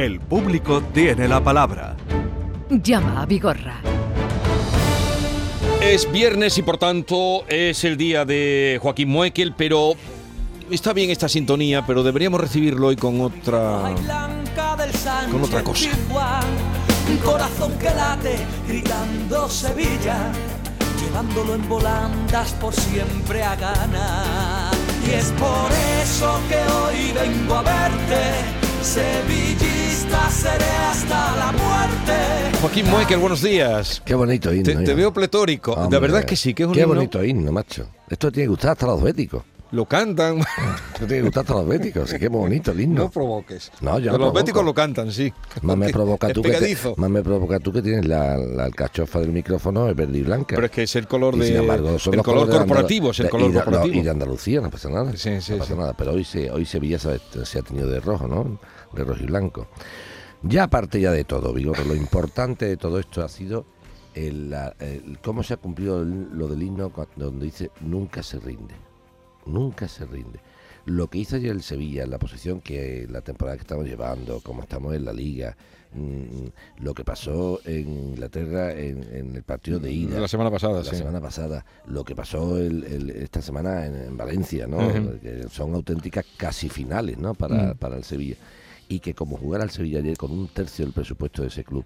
[0.00, 1.94] El público tiene la palabra.
[2.70, 3.82] Llama a Vigorra.
[5.82, 9.92] Es viernes y por tanto es el día de Joaquín Muekel, pero
[10.70, 13.94] está bien esta sintonía, pero deberíamos recibirlo hoy con otra
[15.30, 15.90] con otra cosa.
[17.22, 18.36] Corazón que late
[18.66, 20.32] gritando Sevilla,
[20.98, 24.72] llevándolo en volandas por siempre a ganar.
[25.06, 25.70] Y es por
[26.02, 28.69] eso que hoy vengo a verte.
[28.82, 32.58] Sevillista seré hasta la muerte.
[32.60, 34.02] Joaquín Muekel, buenos días.
[34.04, 34.64] Qué bonito himno.
[34.64, 35.72] Te, te veo pletórico.
[35.72, 36.94] Hombre, de verdad que sí, que es un Qué himno.
[36.94, 37.88] bonito himno, macho.
[38.08, 39.42] Esto tiene que gustar hasta los béticos.
[39.72, 40.40] Lo cantan.
[40.98, 42.10] Tiene que gustar hasta los béticos.
[42.10, 43.04] Sí, qué bonito el himno.
[43.04, 43.70] No provoques.
[43.80, 44.38] No, yo Pero no los provoco.
[44.38, 45.32] béticos lo cantan, sí.
[45.62, 49.20] Más me provoca tú que te- más me provoca tú que tienes la, la alcachofa
[49.20, 50.56] del micrófono es verde y blanca.
[50.56, 53.10] Pero es que es el color Y de sin embargo, son el los color corporativo,
[53.12, 53.94] es el color y de- no, corporativo.
[53.94, 55.12] y de Andalucía, no pasa nada.
[55.16, 55.78] Sí, sí, no pasa sí.
[55.78, 55.92] nada.
[55.96, 58.58] Pero hoy, se, hoy Sevilla se, ha- se ha tenido de rojo, ¿no?
[58.92, 59.68] De rojo y blanco.
[60.42, 63.66] Ya aparte ya de todo, Vigor, lo importante de todo esto ha sido
[64.14, 68.74] el, el- cómo se ha cumplido el- lo del himno donde dice nunca se rinde.
[69.52, 70.40] Nunca se rinde.
[70.86, 74.62] Lo que hizo ayer el Sevilla, la posición que la temporada que estamos llevando, cómo
[74.62, 75.54] estamos en la liga,
[75.92, 80.78] mm, lo que pasó en Inglaterra en, en el partido de ida, La semana pasada,
[80.82, 80.96] la sí.
[80.96, 84.78] semana pasada, lo que pasó el- el- esta semana en, en Valencia, ¿no?
[85.20, 87.34] Que son auténticas casi finales, ¿no?
[87.34, 87.76] Para, Mm.
[87.76, 88.36] para el Sevilla.
[88.88, 91.84] Y que como jugar al Sevilla ayer con un tercio del presupuesto de ese club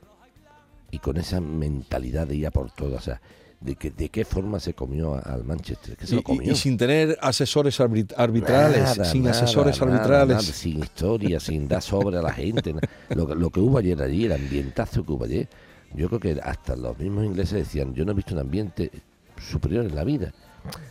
[0.92, 3.20] y con esa mentalidad de ir a por todo, o sea,
[3.65, 6.43] de, que, de qué forma se comió al Manchester, que se Y, lo comió.
[6.48, 10.45] y- y sin tener asesores arbit- arbitrales, Nada, sin nada, asesores nada, arbitrales.
[10.45, 12.75] sin historia, sin dar sobre a la gente.
[13.11, 15.48] Lo, que- lo que hubo ayer allí, el ambientazo que hubo ayer,
[15.95, 18.91] yo creo que hasta los mismos ingleses decían, yo no he visto un ambiente
[19.39, 20.33] superior en la vida.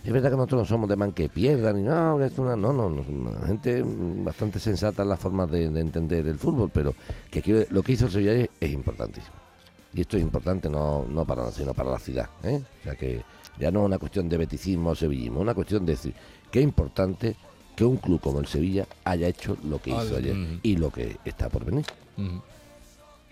[0.03, 2.71] Es verdad que nosotros no somos de man que pierdan, y no, es una, no,
[2.73, 3.03] no, no,
[3.47, 6.93] gente bastante sensata en las formas de, de entender el fútbol, pero
[7.31, 9.33] que quiero- lo que hizo el Sevilla es importantísimo.
[9.93, 12.29] Y esto es importante no, no para sino para la ciudad.
[12.43, 12.61] ¿eh?
[12.81, 13.21] O sea que
[13.59, 16.13] ya no es una cuestión de beticismo o sevillismo, es una cuestión de decir
[16.51, 17.35] que es importante
[17.75, 21.17] que un club como el Sevilla haya hecho lo que hizo ayer y lo que
[21.25, 21.85] está por venir.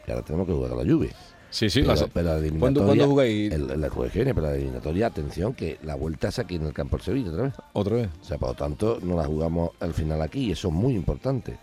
[0.05, 1.11] Que ahora tenemos que jugar a la lluvia.
[1.51, 4.55] Sí, sí, pero, la- pero la ¿Cuándo, eliminatoria, ¿cuándo jugáis el, el viene, pero la
[4.55, 7.53] eliminatoria, atención, que la vuelta es aquí en el campo del Sevilla otra vez.
[7.73, 8.09] otra vez?
[8.21, 10.93] O sea, por lo tanto, no la jugamos al final aquí y eso es muy
[10.95, 11.57] importante.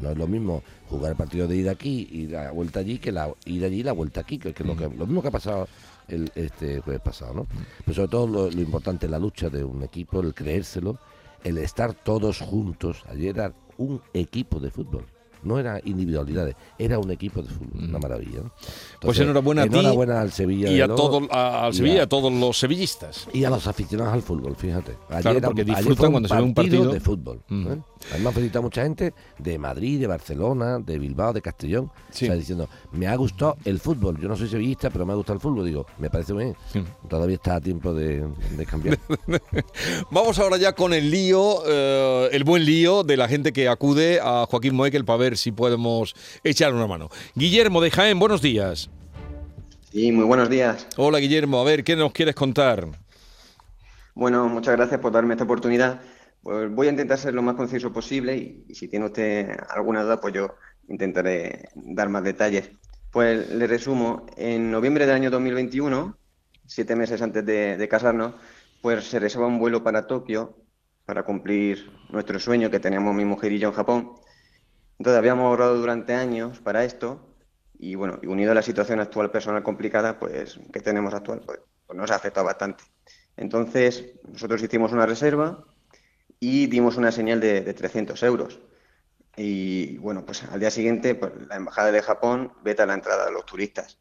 [0.00, 3.12] No es lo mismo jugar el partido de ida aquí y la vuelta allí que
[3.12, 5.28] la ir allí y la vuelta aquí, que, que es lo, que, lo mismo que
[5.28, 5.68] ha pasado
[6.08, 7.46] el, este jueves pasado, ¿no?
[7.84, 10.98] Pero sobre todo lo, lo importante es la lucha de un equipo, el creérselo,
[11.44, 13.04] el estar todos juntos.
[13.08, 15.06] Ayer era un equipo de fútbol.
[15.42, 18.40] No era individualidades, era un equipo de fútbol, una maravilla.
[18.42, 18.50] ¿no?
[18.52, 19.78] Pues Entonces, enhorabuena a ti
[20.10, 23.28] al Sevilla Y a todo, a- al y Sevilla, a- a todos los sevillistas.
[23.32, 24.96] y a los aficionados al fútbol, fíjate.
[25.08, 26.92] Ayer Claro, porque disfrutan cuando se ve un partido.
[26.92, 27.40] de fútbol.
[27.48, 27.66] Mm.
[27.72, 27.78] ¿eh?
[28.12, 31.90] Además, felicita mucha gente de Madrid, de Barcelona, de Bilbao, de Castellón.
[32.10, 32.24] Sí.
[32.24, 34.18] O sea, diciendo, me ha gustado el fútbol.
[34.18, 35.66] Yo no soy sevillista, pero me ha gustado el fútbol.
[35.66, 36.56] Digo, me parece bien.
[37.08, 38.26] Todavía está a tiempo de,
[38.56, 38.98] de cambiar.
[40.10, 44.18] Vamos ahora ya con el lío, eh, el buen lío de la gente que acude
[44.22, 46.14] a Joaquín Moekel para ver si podemos
[46.44, 47.08] echar una mano.
[47.34, 48.90] Guillermo de Jaén, buenos días.
[49.92, 50.86] Sí, muy buenos días.
[50.96, 52.86] Hola Guillermo, a ver, ¿qué nos quieres contar?
[54.14, 56.00] Bueno, muchas gracias por darme esta oportunidad.
[56.42, 60.02] Pues voy a intentar ser lo más conciso posible y, y si tiene usted alguna
[60.02, 60.54] duda, pues yo
[60.88, 62.70] intentaré dar más detalles.
[63.10, 66.16] Pues le resumo, en noviembre del año 2021,
[66.66, 68.34] siete meses antes de, de casarnos,
[68.80, 70.56] pues se reserva un vuelo para Tokio
[71.04, 74.12] para cumplir nuestro sueño que teníamos mi mujer y yo en Japón.
[75.00, 77.34] Entonces habíamos ahorrado durante años para esto
[77.78, 81.60] y bueno, y unido a la situación actual personal complicada, pues que tenemos actual, pues,
[81.86, 82.84] pues nos ha afectado bastante.
[83.38, 85.64] Entonces nosotros hicimos una reserva
[86.38, 88.60] y dimos una señal de, de 300 euros.
[89.38, 93.32] Y bueno, pues al día siguiente pues, la Embajada de Japón veta la entrada de
[93.32, 93.98] los turistas.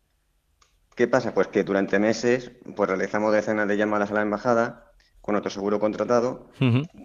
[0.97, 1.33] ¿Qué pasa?
[1.33, 5.79] Pues que durante meses pues realizamos decenas de llamadas a la embajada con otro seguro
[5.79, 6.49] contratado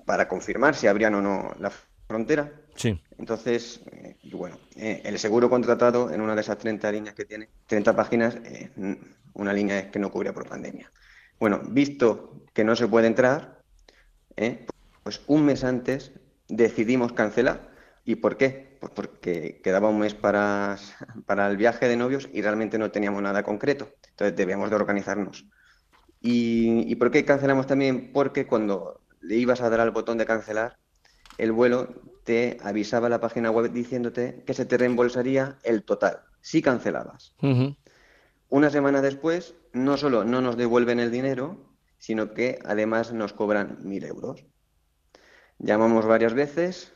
[0.05, 1.71] para confirmar si abrían o no la
[2.09, 2.64] frontera.
[3.19, 7.51] Entonces, eh, bueno, eh, el seguro contratado en una de esas 30 líneas que tiene,
[7.67, 8.99] 30 páginas, eh, n-
[9.35, 10.91] una línea es que no cubría por pandemia.
[11.39, 13.63] Bueno, visto que no se puede entrar,
[15.03, 16.13] pues un mes antes
[16.49, 17.73] decidimos cancelar.
[18.05, 18.77] ¿Y por qué?
[18.81, 20.77] Pues porque quedaba un mes para,
[21.27, 23.89] para el viaje de novios y realmente no teníamos nada concreto.
[24.11, 25.47] Entonces debíamos de organizarnos.
[26.21, 28.13] ¿Y, y por qué cancelamos también?
[28.13, 30.79] Porque cuando le ibas a dar al botón de cancelar,
[31.39, 31.89] el vuelo
[32.25, 37.35] te avisaba la página web diciéndote que se te reembolsaría el total, si cancelabas.
[38.49, 43.79] Una semana después, no solo no nos devuelven el dinero, sino que además nos cobran
[43.83, 44.45] mil euros.
[45.59, 46.93] Llamamos varias veces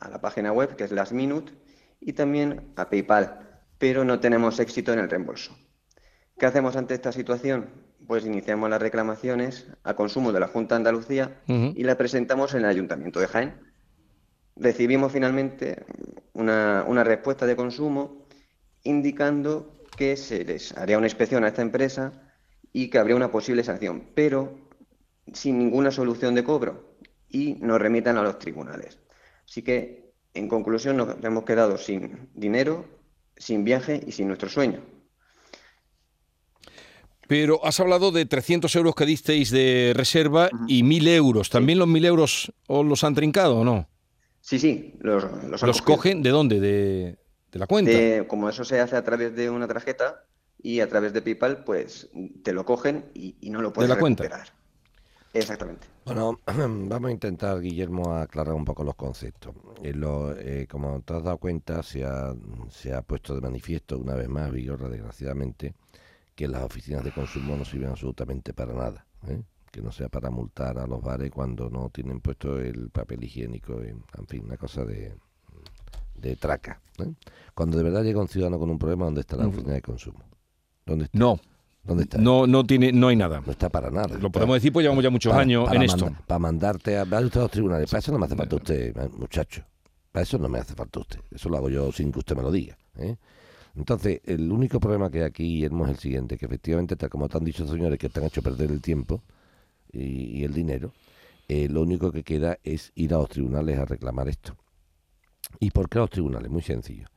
[0.00, 1.52] a la página web, que es Last Minute,
[2.00, 5.56] y también a PayPal, pero no tenemos éxito en el reembolso.
[6.38, 7.70] ¿Qué hacemos ante esta situación?
[8.06, 12.60] Pues iniciamos las reclamaciones a consumo de la Junta de Andalucía y la presentamos en
[12.60, 13.65] el Ayuntamiento de Jaén.
[14.56, 15.84] Recibimos finalmente
[16.32, 18.26] una, una respuesta de consumo
[18.82, 22.12] indicando que se les haría una inspección a esta empresa
[22.72, 24.58] y que habría una posible sanción, pero
[25.32, 26.96] sin ninguna solución de cobro
[27.28, 28.98] y nos remitan a los tribunales.
[29.48, 32.84] Así que, en conclusión, nos hemos quedado sin dinero,
[33.36, 34.82] sin viaje y sin nuestro sueño.
[37.28, 41.50] Pero has hablado de 300 euros que disteis de reserva y 1.000 euros.
[41.50, 43.88] ¿También los 1.000 euros os los han trincado o no?
[44.46, 46.60] Sí, sí, los, los, ¿Los cogen de dónde?
[46.60, 47.18] ¿De,
[47.50, 47.90] de la cuenta?
[48.28, 50.22] como eso se hace a través de una tarjeta
[50.62, 52.10] y a través de PayPal, pues
[52.44, 54.30] te lo cogen y, y no lo puedes ¿De la recuperar.
[54.42, 54.54] cuenta?
[55.32, 55.88] Exactamente.
[56.04, 59.52] Bueno, vamos a intentar, Guillermo, aclarar un poco los conceptos.
[59.82, 62.32] Eh, lo, eh, como te has dado cuenta, se ha,
[62.70, 65.74] se ha puesto de manifiesto una vez más, Vigorra, desgraciadamente,
[66.36, 69.06] que las oficinas de consumo no sirven absolutamente para nada.
[69.26, 69.42] ¿eh?
[69.70, 73.82] Que no sea para multar a los bares cuando no tienen puesto el papel higiénico,
[73.82, 75.14] en, en fin, una cosa de,
[76.14, 76.80] de traca.
[76.98, 77.12] ¿eh?
[77.54, 80.20] Cuando de verdad llega un ciudadano con un problema, ¿dónde está la oficina de consumo?
[80.84, 81.18] ¿Dónde está?
[81.18, 81.40] No.
[81.82, 82.18] ¿Dónde está?
[82.18, 83.42] No, no tiene, no hay nada.
[83.44, 84.18] No está para nada.
[84.18, 86.10] Lo podemos decir, pues llevamos ya muchos para, años para en esto.
[86.26, 87.90] para mandarte a, vaya usted a los tribunales.
[87.90, 89.64] Para eso no me hace falta usted, eh, muchacho.
[90.10, 91.20] Para eso no me hace falta usted.
[91.30, 92.76] Eso lo hago yo sin que usted me lo diga.
[92.96, 93.16] ¿eh?
[93.76, 97.28] Entonces, el único problema que hay aquí, Guillermo, es el siguiente, que efectivamente, tal como
[97.28, 99.22] te han dicho señores que te han hecho perder el tiempo
[100.00, 100.92] y, y el dinero,
[101.48, 104.56] eh, lo único que queda es ir a los tribunales a reclamar esto.
[105.60, 106.50] ¿Y por qué a los tribunales?
[106.50, 107.08] Muy sencillo.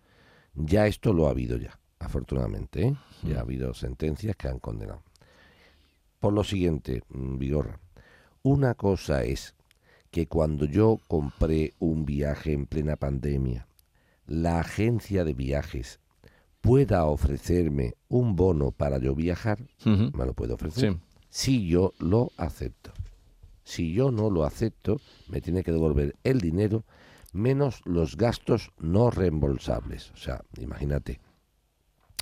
[0.54, 2.88] Ya esto lo ha habido ya, afortunadamente.
[2.88, 2.96] ¿eh?
[3.24, 5.04] Ya ha habido sentencias que han condenado.
[6.20, 7.80] Por lo siguiente, mm, Vigorra,
[8.44, 9.56] una cosa es
[10.12, 13.68] que cuando yo compré un viaje en plena pandemia,
[14.28, 16.00] la agencia de viajes
[16.62, 20.94] pueda ofrecerme un bono para yo viajar, me lo puede ofrecer.
[20.94, 21.00] Sí.
[21.30, 22.92] Si yo lo acepto.
[23.64, 26.86] Si yo no lo acepto, me tiene que devolver el dinero
[27.34, 30.10] menos los gastos no reembolsables.
[30.12, 31.20] O sea, imagínate,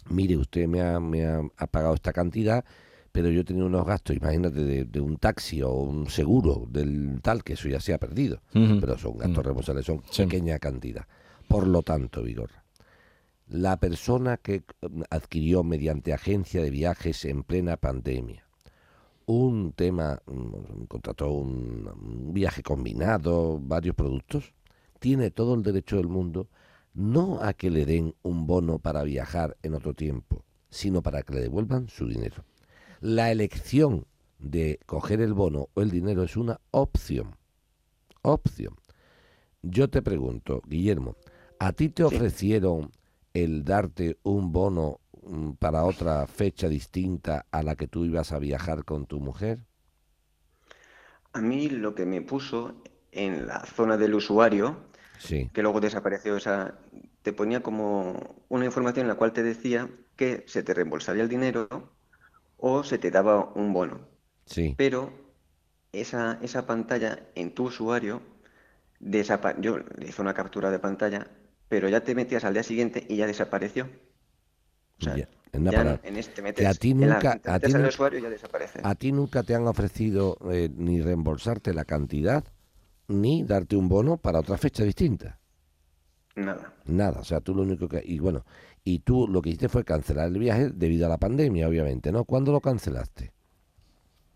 [0.10, 2.66] mire, usted me ha, me ha, ha pagado esta cantidad,
[3.14, 7.22] pero yo he tenido unos gastos, imagínate, de, de un taxi o un seguro del
[7.22, 8.42] tal, que eso ya se ha perdido.
[8.52, 9.48] Pero son gastos Mm.
[9.48, 10.24] responsables, son Sí.
[10.24, 11.08] pequeña cantidad.
[11.48, 12.50] Por lo tanto, Vigor,
[13.48, 14.64] la persona que
[15.10, 18.46] adquirió mediante agencia de viajes en plena pandemia
[19.28, 24.54] un tema, mm, contrató un, un viaje combinado, varios productos,
[25.00, 26.50] tiene todo el derecho del mundo
[26.98, 31.36] no a que le den un bono para viajar en otro tiempo, sino para que
[31.36, 32.44] le devuelvan su dinero.
[33.02, 34.08] La elección
[34.40, 37.36] de coger el bono o el dinero es una opción.
[38.24, 38.76] Opción.
[39.62, 41.16] Yo te pregunto, Guillermo,
[41.60, 42.90] ¿a ti te ofrecieron
[43.36, 45.00] el darte un bono
[45.60, 49.60] para otra fecha distinta a la que tú ibas a viajar con tu mujer?
[51.34, 52.82] A mí lo que me puso
[53.12, 54.78] en la zona del usuario,
[55.18, 55.52] Sí.
[55.54, 56.80] que luego desapareció esa,
[57.24, 61.30] te ponía como una información en la cual te decía que se te reembolsaría el
[61.30, 61.70] dinero
[62.58, 64.02] o se te daba un bono.
[64.46, 64.78] Sí.
[64.78, 65.14] Pero
[65.94, 68.22] esa, esa pantalla en tu usuario,
[69.60, 71.28] yo le hice una captura de pantalla,
[71.68, 73.90] pero ya te metías al día siguiente y ya desapareció.
[75.00, 77.60] O sea, Ya, anda ya para- en este que metes, a ti la- nunca- a
[77.60, 78.80] ti usuario ya desaparece.
[78.84, 82.44] ¿A ti nunca te han ofrecido eh, ni reembolsarte la cantidad
[83.08, 85.40] ni darte un bono para otra fecha distinta?
[86.36, 86.74] Nada.
[86.86, 88.02] Nada, o sea, tú lo único que...
[88.06, 88.46] Y bueno,
[88.84, 92.26] y tú lo que hiciste fue cancelar el viaje debido a la pandemia, obviamente, ¿no?
[92.26, 93.34] ¿Cuándo lo cancelaste?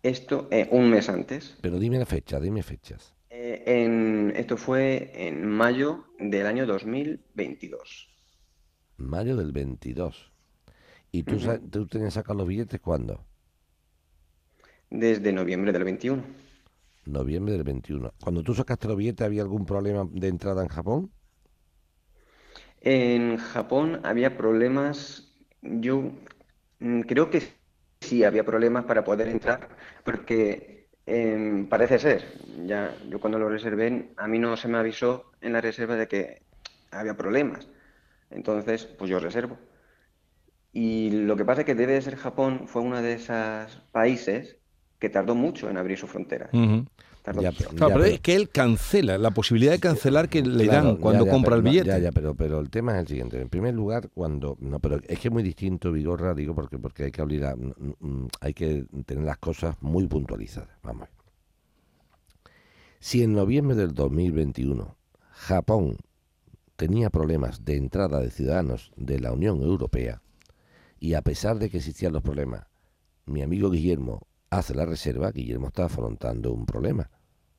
[0.02, 1.56] Esto eh, un mes antes.
[1.60, 3.14] Pero dime la fecha, dime fechas.
[3.30, 8.08] Eh, en, esto fue en mayo del año 2022.
[8.96, 10.31] Mayo del 22.
[11.12, 13.24] ¿Y tú, sa- tú tenías sacado los billetes cuándo?
[14.90, 16.22] Desde noviembre del 21.
[17.04, 18.12] Noviembre del 21.
[18.20, 21.12] Cuando tú sacaste los billetes, ¿había algún problema de entrada en Japón?
[22.80, 26.12] En Japón había problemas, yo
[26.80, 27.42] mm, creo que
[28.00, 29.68] sí había problemas para poder entrar,
[30.04, 32.24] porque em, parece ser,
[32.66, 36.08] ya yo cuando lo reservé, a mí no se me avisó en la reserva de
[36.08, 36.42] que
[36.90, 37.68] había problemas.
[38.30, 39.58] Entonces, pues yo reservo.
[40.72, 44.56] Y lo que pasa es que debe de ser Japón, fue uno de esos países
[44.98, 46.48] que tardó mucho en abrir sus fronteras.
[46.54, 46.86] Ujú.
[47.22, 47.64] Tardó Ya, mucho.
[47.64, 50.86] pero- Claro, pero pero- es que él cancela, la posibilidad de cancelar que le Claro,
[50.88, 51.88] dan ya, cuando ya, compra pero el billete.
[51.88, 53.40] Ya, ya, pero, pero el tema es el siguiente.
[53.40, 54.56] En primer lugar, cuando.
[54.60, 57.54] No, pero es que es muy distinto, Vigorra, digo, porque, porque hay que abrir a-
[57.54, 60.70] mm, mm, hay que tener las cosas muy puntualizadas.
[60.82, 61.14] Vamos a ver.
[62.98, 64.96] Si en noviembre del 2021
[65.32, 65.96] Japón
[66.76, 70.22] tenía problemas de entrada de ciudadanos de la Unión Europea
[71.02, 72.64] y a pesar de que existían los problemas,
[73.26, 77.10] mi amigo Guillermo hace la reserva, Guillermo está afrontando un problema.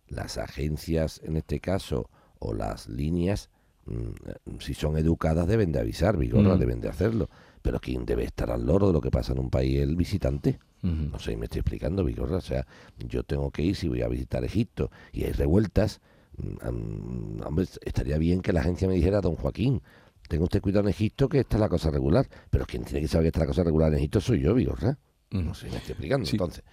[0.07, 2.09] Las agencias, en este caso,
[2.39, 3.49] o las líneas,
[3.85, 6.59] mm, si son educadas, deben de avisar, Vigorra, Mm.
[6.59, 7.29] deben de hacerlo.
[7.61, 9.81] Pero ¿quién debe estar al loro de lo que pasa en un país?
[9.81, 10.59] El visitante.
[10.81, 12.37] No sé si me estoy explicando, Vigorra.
[12.37, 12.65] O sea,
[12.97, 15.99] yo tengo que ir si voy a visitar Egipto y hay revueltas.
[16.35, 19.81] mm, hombre, estaría bien que la agencia me dijera, don Joaquín,
[20.27, 22.27] tenga usted cuidado en Egipto que esta es la cosa regular.
[22.49, 24.53] Pero quien tiene que saber que esta es la cosa regular en Egipto soy yo,
[24.53, 24.97] Vigorra.
[25.31, 25.41] Ujú.
[25.41, 26.25] No sé si me estoy explicando.
[26.25, 26.31] Sí.
[26.35, 26.63] Entonces,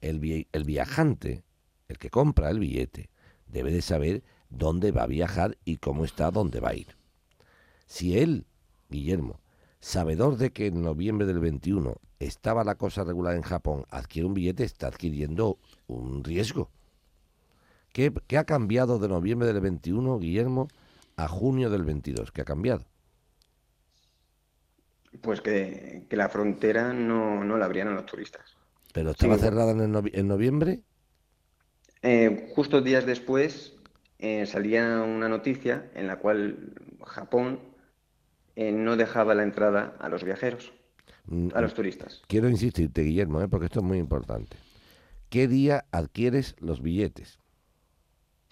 [0.00, 1.42] el, vi- el viajante,
[1.88, 3.10] el que compra el billete,
[3.46, 6.96] debe de saber dónde va a viajar y cómo está, dónde va a ir.
[7.86, 8.46] Si él,
[8.90, 9.40] Guillermo,
[9.80, 14.34] sabedor de que en noviembre del 21 estaba la cosa regular en Japón, adquiere un
[14.34, 16.70] billete, está adquiriendo un riesgo.
[17.92, 20.68] ¿Qué, qué ha cambiado de noviembre del 21, Guillermo,
[21.16, 22.30] a junio del 22?
[22.32, 22.84] ¿Qué ha cambiado?
[25.22, 28.56] Pues que, que la frontera no, no la abrían a los turistas.
[28.92, 30.82] ¿Pero estaba cerrada en, el novi- en noviembre?
[32.02, 33.74] Eh, justo días después
[34.18, 36.74] eh, salía una noticia en la cual
[37.04, 37.60] Japón
[38.56, 40.72] eh, no dejaba la entrada a los viajeros,
[41.26, 42.26] Mm, a los turistas.
[42.26, 43.48] Quiero insistirte, Guillermo, ¿eh?
[43.48, 44.56] porque esto es muy importante.
[45.30, 47.40] ¿Qué día adquieres los billetes?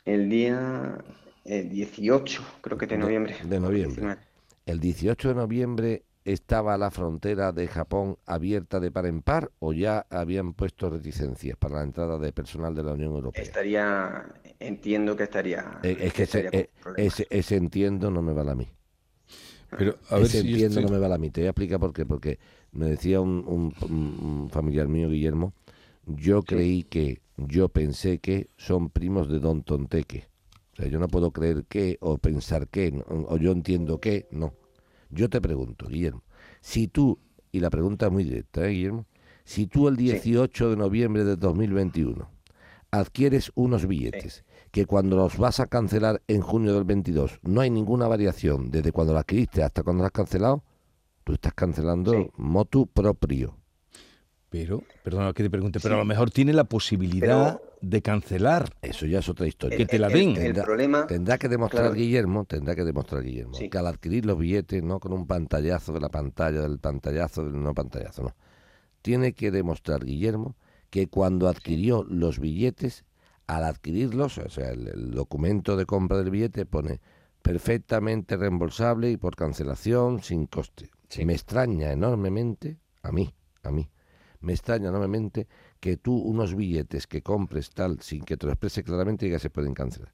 [0.06, 1.04] El día
[1.44, 3.36] eh, 18, creo que de noviembre.
[3.38, 4.08] de noviembre.
[4.08, 4.22] 19.
[4.64, 9.72] ¿El 18 de noviembre estaba la frontera de Japón abierta de par en par o
[9.72, 13.44] ya habían puesto reticencias para la entrada de personal de la Unión Europea?
[13.44, 14.26] Estaría,
[14.58, 15.78] entiendo que estaría.
[15.82, 18.68] Eh, es que ese, estaría eh, ese, ese entiendo no me vale a mí.
[19.76, 21.30] Pero a ver ese si entiendo estoy- no me vale a mí.
[21.30, 22.06] Te voy a explicar por qué.
[22.06, 22.38] Porque
[22.72, 25.52] me decía un, un- un familiar mío, Guillermo,
[26.06, 30.28] yo creí que, yo pensé que son primos de Don Tonteque.
[30.72, 34.26] O sea, yo no puedo creer que o pensar que, no, o yo entiendo que,
[34.30, 34.54] no.
[35.10, 36.22] Yo te pregunto, Guillermo,
[36.60, 37.18] si tú,
[37.52, 39.06] y la pregunta es muy directa, ¿eh, Guillermo?
[39.44, 42.28] Si tú el 18 de noviembre de 2021
[42.90, 47.70] adquieres unos billetes que cuando los vas a cancelar en junio del 22 no hay
[47.70, 50.62] ninguna variación desde cuando lo adquiriste hasta cuando lo has cancelado,
[51.24, 52.28] tú estás cancelando Sí.
[52.36, 53.56] motu propio.
[54.48, 58.72] Pero, perdona que te pregunte, pero a lo mejor tiene la posibilidad de cancelar.
[58.82, 59.76] Eso ya es otra historia.
[59.76, 60.30] Que te la den.
[60.30, 61.06] El, Tendrá- problema.
[61.06, 61.94] Tendrá que demostrar Claro.
[61.96, 63.68] Guillermo, tendrá que demostrar Guillermo, Sí.
[63.68, 67.62] que al adquirir los billetes, no con un pantallazo de la pantalla, del pantallazo, del
[67.62, 68.36] no pantallazo, no.
[69.02, 70.56] Tiene que demostrar Guillermo
[70.90, 73.04] que cuando adquirió los billetes,
[73.46, 77.00] al adquirirlos, o sea, el, el documento de compra del billete pone
[77.42, 80.90] perfectamente reembolsable y por cancelación sin coste.
[81.24, 83.88] Me extraña enormemente, a mí, a mí,
[84.40, 85.46] me extraña enormemente
[85.80, 89.50] que tú unos billetes que compres tal sin que te lo exprese claramente digas se
[89.50, 90.12] pueden cancelar.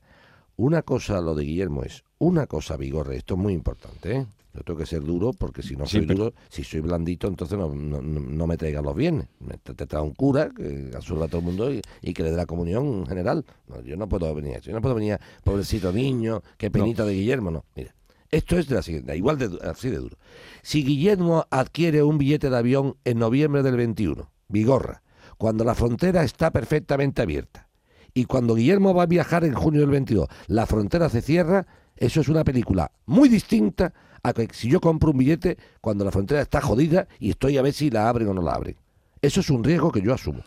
[0.57, 4.27] Una cosa, lo de Guillermo es, una cosa, Vigorre, esto es muy importante, ¿eh?
[4.55, 7.27] Yo tengo que ser duro porque si no Sí, soy pero- duro, si soy blandito,
[7.27, 9.27] entonces no, no, no- me traigas los bienes.
[9.41, 12.23] Me- Te, te trae un cura que absorba a todo el mundo y, y que
[12.23, 13.47] le dé la comunión en general.
[13.67, 17.51] No, yo no puedo venir, yo no puedo venir, pobrecito niño, qué penita de Guillermo,
[17.51, 17.65] no.
[17.75, 17.95] Mira,
[18.31, 20.19] esto es de la siguiente, igual de, así de duro.
[20.61, 25.03] Si Guillermo adquiere un billete de avión en noviembre del 21, Vigorra,
[25.39, 27.69] cuando la frontera está perfectamente abierta,
[28.15, 32.21] y cuando Guillermo va a viajar en junio del 22, la frontera se cierra, eso
[32.21, 36.41] es una película muy distinta a que si yo compro un billete cuando la frontera
[36.41, 38.77] está jodida y estoy a ver si la abren o no la abren.
[39.21, 40.43] Eso es un riesgo que yo asumo.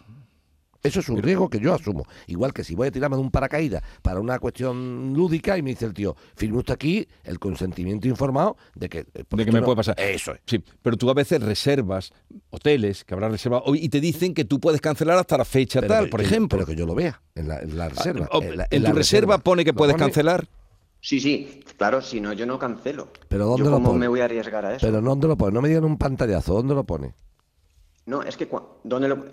[0.85, 2.05] Eso es un riesgo que yo asumo.
[2.27, 5.71] Igual que si voy a tirarme de un paracaídas para una cuestión lúdica y me
[5.71, 8.99] dice el tío, firme usted aquí el consentimiento informado de que...
[8.99, 9.95] eh, De que me no- puede pasar.
[9.99, 10.39] Eso es.
[10.45, 12.11] Sí, pero tú a veces reservas
[12.49, 15.81] hoteles que habrás reservado hoy y te dicen que tú puedes cancelar hasta la fecha
[15.81, 16.57] Pero tal, que- por que- ejemplo.
[16.59, 18.27] Pero que yo lo vea en la, en la reserva.
[18.31, 20.47] O- en la- en la tu reserva pone que puedes pone, cancelar.
[21.01, 23.09] Sí, sí, claro, si no, yo no cancelo.
[23.29, 23.99] Pero ¿dónde yo lo cómo pone?
[23.99, 24.85] me voy a arriesgar a eso.
[24.87, 25.53] Pero ¿dónde lo pone?
[25.53, 27.13] No me digan un pantallazo, ¿dónde lo pone?
[28.07, 28.47] No, es que
[28.83, 29.25] ¿dónde lo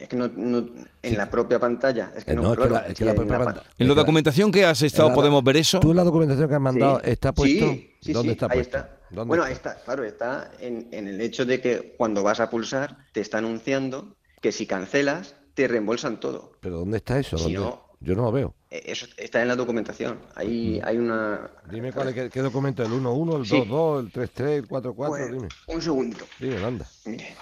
[0.00, 0.66] es que no, no-
[1.02, 2.94] en la propia pantalla, es que Eh, no, no, es que claro, la- es que
[2.96, 5.14] sí, la en propia la pan- pa- En la que documentación que has estado la-
[5.14, 5.80] podemos ver eso.
[5.80, 7.66] ¿Tú en la documentación que has mandado Sí, está puesto?
[7.70, 8.76] Sí, sí, ¿Dónde sí, está ahí puesto?
[8.78, 8.96] está.
[9.10, 9.70] ¿Dónde bueno, está?
[9.70, 13.20] ahí está, claro, está en, en el hecho de que cuando vas a pulsar te
[13.20, 16.52] está anunciando que si cancelas te reembolsan todo.
[16.60, 17.36] ¿Pero dónde está eso?
[17.36, 17.58] Si ¿Dónde?
[17.58, 18.54] no- Yo no lo veo.
[18.70, 20.20] Eh, Eso está en la documentación.
[20.34, 21.50] Ahí hay una...
[21.70, 23.56] Dime cuál es, qué, qué documento, el 1-1, el Sí.
[23.68, 25.48] 2-2, el 3-3, el 4-4, Pues, dime.
[25.66, 26.24] un segundito.
[26.38, 26.86] Dime, anda.
[27.04, 27.34] Mire.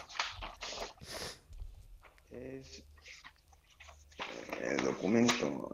[4.62, 5.71] El documento.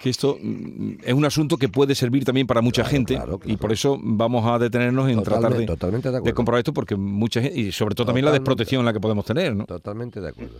[0.00, 3.40] que esto mm, es un asunto que puede servir también para mucha Claro, gente claro,
[3.44, 7.40] y por eso vamos a detenernos en Totalmente- tratar de, de comprobar esto porque mucha
[7.40, 9.64] gente, y sobre todo también la desprotección en la que podemos tener, ¿no?
[9.64, 10.56] Totalmente de acuerdo.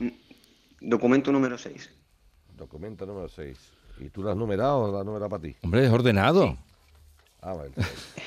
[0.81, 1.91] Documento número 6.
[2.57, 3.59] Documento número 6.
[4.01, 5.55] ¿Y tú lo has numerado o lo has numerado para ti?
[5.63, 6.57] Hombre, es ordenado.
[7.43, 7.73] Ah, vale.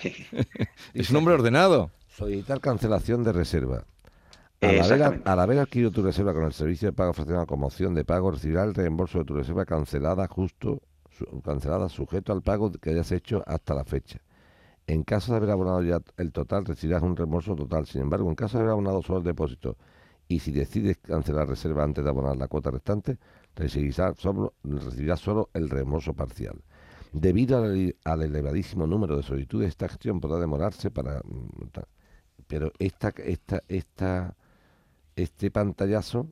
[0.93, 1.89] Es un hombre ordenado.
[2.15, 3.83] Solicitar cancelación de reserva.
[4.61, 5.29] Al haber, Exactamente.
[5.29, 8.31] al haber adquirido tu reserva con el servicio de pago fraccionado como opción de pago,
[8.31, 13.11] recibirá el reembolso de tu reserva cancelada justo su- cancelada sujeto al pago que hayas
[13.11, 14.19] hecho hasta la fecha.
[14.87, 17.87] En caso de haber abonado ya el total, recibirás un reembolso total.
[17.87, 19.77] Sin embargo, en caso de haber abonado solo el depósito
[20.27, 23.17] y si decides cancelar la reserva antes de abonar la cuota restante,
[23.55, 26.61] recibirás solo, recibirás solo el reembolso parcial.
[27.13, 31.19] Debido al, al elevadísimo número de solicitudes, esta acción podrá demorarse para...
[31.23, 31.69] mm,
[32.47, 34.35] Pero esta, esta, esta,
[35.17, 36.29] este pantallazo,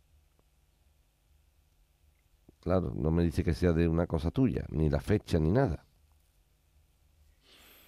[2.62, 5.84] claro, no me dice que sea de una cosa tuya, ni la fecha, ni nada.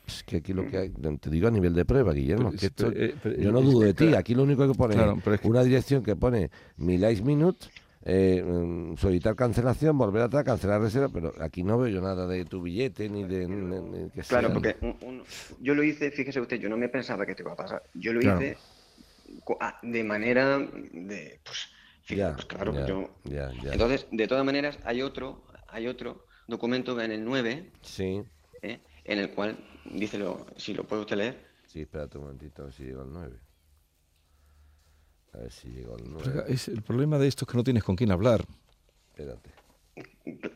[0.07, 2.55] Es que aquí lo que hay, te digo a nivel de prueba, Guillermo, Pero que
[2.57, 4.73] es- esto- pero, eh, pero yo no es- dudo de ti, aquí lo único que
[4.73, 7.67] pone Claro, es pero es que- una dirección que pone mi live minute,
[8.03, 12.45] eh, mm, solicitar cancelación, volver atrás, cancelar reserva, pero aquí no veo yo nada de
[12.45, 14.53] tu billete ni de ni- ni que Claro, sea.
[14.53, 15.23] porque un- un-
[15.59, 17.83] yo lo hice, fíjese usted, yo no me pensaba que esto iba a pasar.
[17.93, 18.41] Yo lo Claro.
[18.41, 18.57] hice
[19.83, 21.69] de manera de, pues,
[22.03, 22.73] fíjate, pues claro,
[23.23, 23.71] ya, yo...
[23.71, 28.21] Entonces, de todas maneras, hay otro, hay otro documento en el 9, Sí,
[28.61, 28.79] ¿eh?
[29.03, 32.65] en el cual dice, lo, si lo puede usted leer, sí, espérate un momentito, a
[32.65, 33.37] ver si llego al 9.
[35.33, 36.43] A ver si llego al Pero 9.
[36.47, 38.45] es- el problema de esto es que no tienes con quién hablar.
[39.11, 39.51] Espérate.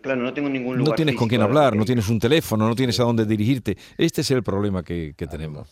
[0.02, 2.76] Claro, no tengo ningún lugar No tienes con quién hablar, no tienes un teléfono, no
[2.76, 3.78] tienes a dónde dirigirte.
[3.98, 5.68] Este es el problema que, que tenemos.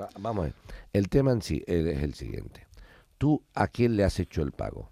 [0.00, 0.54] Va- vamos a ver.
[0.92, 2.66] El tema en sí es el siguiente.
[3.18, 4.90] ¿Tú a quién le has hecho el pago?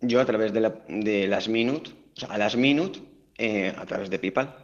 [0.00, 3.00] Yo a través de, la, de las Minute, o sea, a las Minute,
[3.38, 4.54] eh, a través de PayPal.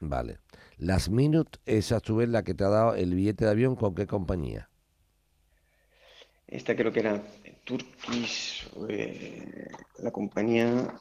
[0.00, 0.38] Vale.
[0.76, 3.74] Las Minute es a su vez la que te ha dado el billete de avión
[3.76, 4.70] con qué compañía.
[6.46, 7.22] Esta creo que era
[7.68, 9.66] Turkish, eh,
[9.98, 10.94] la compañía,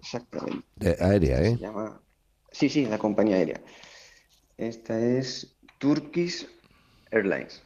[0.00, 0.64] exactamente.
[0.76, 1.56] De- aérea, ¿eh?
[1.56, 2.00] Se llama...
[2.52, 3.60] Sí, sí, la compañía aérea.
[4.56, 6.46] Esta es Turkish
[7.10, 7.64] Airlines.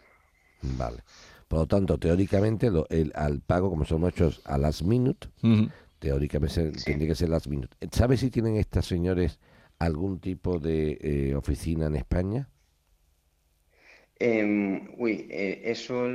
[0.62, 1.02] Vale.
[1.46, 5.28] Por lo tanto, teóricamente, lo- el, al pago, como somos hechos a las minute,
[5.98, 7.76] teóricamente se- tendría que ser las minute.
[7.92, 9.38] ¿Sabes si tienen estas señores
[9.78, 12.48] algún tipo de eh, oficina en España?
[14.20, 16.08] Em, uy, eh, eso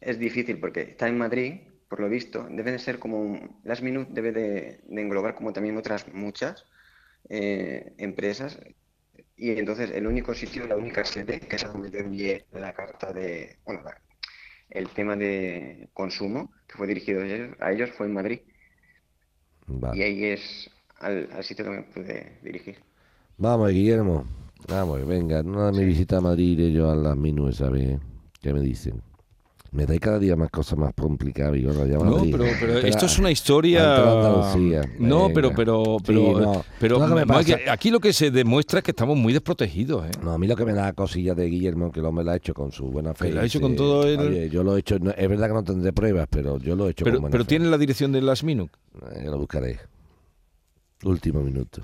[0.00, 2.46] es difícil porque está en Madrid, por lo visto.
[2.50, 3.60] Debe de ser como un...
[3.64, 6.64] Last Minute debe de, de englobar como también otras muchas
[7.28, 8.58] eh, empresas.
[9.36, 12.74] Y entonces el único sitio, la única sede, que es a donde yo envié la
[12.74, 13.58] carta de...
[13.66, 14.00] Bueno, la-
[14.70, 18.40] el tema de consumo, que fue dirigido a ellos, a ellos fue en Madrid.
[19.90, 22.84] Y ahí es al, al sitio que me pude dirigir.
[23.38, 24.26] Vamos, Guillermo.
[24.68, 27.98] Vamos, venga, una de mi visita a Madrid iré yo a las minute, ¿sabes?
[28.40, 29.02] ¿Qué me dicen?
[29.72, 32.30] Me dais cada día más cosas más complicadas, No, Madrid.
[32.30, 33.96] pero, pero Espera, esto es una historia.
[34.12, 35.34] Andalucía, No, venga.
[35.34, 36.64] pero, pero, pero, Sí, no.
[36.78, 37.56] pero ¿Sabes lo que me pasa?
[37.72, 40.06] aquí lo que se demuestra es que estamos muy desprotegidos.
[40.06, 40.10] ¿eh?
[40.22, 42.36] No, a mí lo que me da cosilla de Guillermo, que el hombre lo ha
[42.36, 43.32] hecho con su buena fe.
[43.32, 45.54] Lo ha hecho con todo el- Oye, yo lo he hecho, no- es verdad que
[45.54, 47.48] no tendré pruebas, pero yo lo he hecho Pero, con buena pero fe.
[47.48, 48.72] tiene la dirección de Last Minute.
[49.16, 49.80] Eh, lo buscaré.
[51.02, 51.82] Último minuto.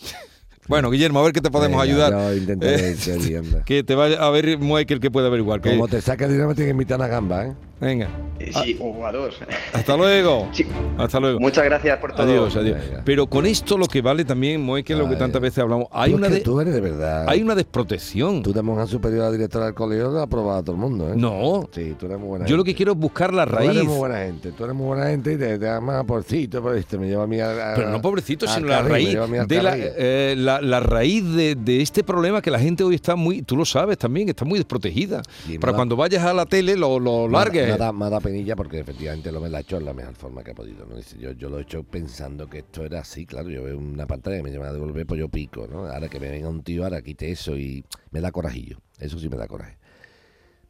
[0.66, 2.12] Bueno, Guillermo, a ver qué te podemos Venga, ayudar.
[2.12, 5.60] Yo intentaré Eh, que te vaya a ver Michael que puede averiguar.
[5.60, 7.52] que- Como te saques dinero, me tienes que invitar a gamba, ¿eh?
[7.80, 9.34] Venga, Eh, Sí, o a dos.
[9.74, 10.48] hasta luego.
[10.52, 10.64] Sí.
[10.96, 11.38] Hasta luego.
[11.38, 12.22] Muchas gracias por todo.
[12.22, 12.78] Adiós, adiós.
[12.80, 13.02] Venga.
[13.04, 16.16] Pero con esto lo que vale también, Michael, lo que tantas veces hablamos, hay Tú
[16.16, 17.26] es una, que de- tú eres de verdad.
[17.28, 18.42] hay una desprotección.
[18.42, 21.10] Tú de monja superior a directora del colegio lo has aprobado a todo el mundo,
[21.12, 21.14] ¿eh?
[21.16, 23.70] No, Sí, tú eres muy buena yo lo que quiero es buscar la Tú raíz.
[23.70, 26.76] eres muy buena gente, tú eres muy buena gente y te, te llamas porcito, por
[26.76, 29.62] este me lleva a mí a, a- Pero no pobrecito, sino la carril, raíz de
[29.62, 33.42] la, eh, la, la raíz de, de este problema que la gente hoy está muy,
[33.42, 35.22] tú lo sabes también, está muy desprotegida.
[35.60, 37.68] Para da- cuando vayas a la tele lo, largues.
[37.72, 40.14] Me da, me da penilla porque efectivamente lo me la ha hecho en la mejor
[40.14, 40.86] forma que ha podido.
[40.86, 40.96] ¿no?
[41.18, 43.50] Yo, yo lo he hecho pensando que esto era así, claro.
[43.50, 45.86] Yo veo una pantalla que me llama a devolver, pues yo pico, ¿no?
[45.86, 48.78] Ahora que me venga un tío, ahora quite eso y me da corajillo.
[48.98, 49.78] Eso sí me da coraje.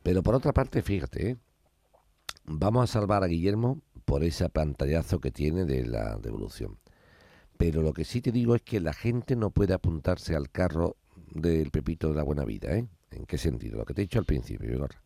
[0.03, 1.37] Pero por otra parte, fíjate, ¿eh?
[2.45, 6.77] vamos a salvar a Guillermo por ese pantallazo que tiene de la devolución.
[7.57, 10.97] Pero lo que sí te digo es que la gente no puede apuntarse al carro
[11.31, 12.87] del Pepito de la Buena Vida, ¿eh?
[13.11, 13.79] ¿En qué sentido?
[13.79, 15.01] Lo que te he dicho al principio, Vigorra.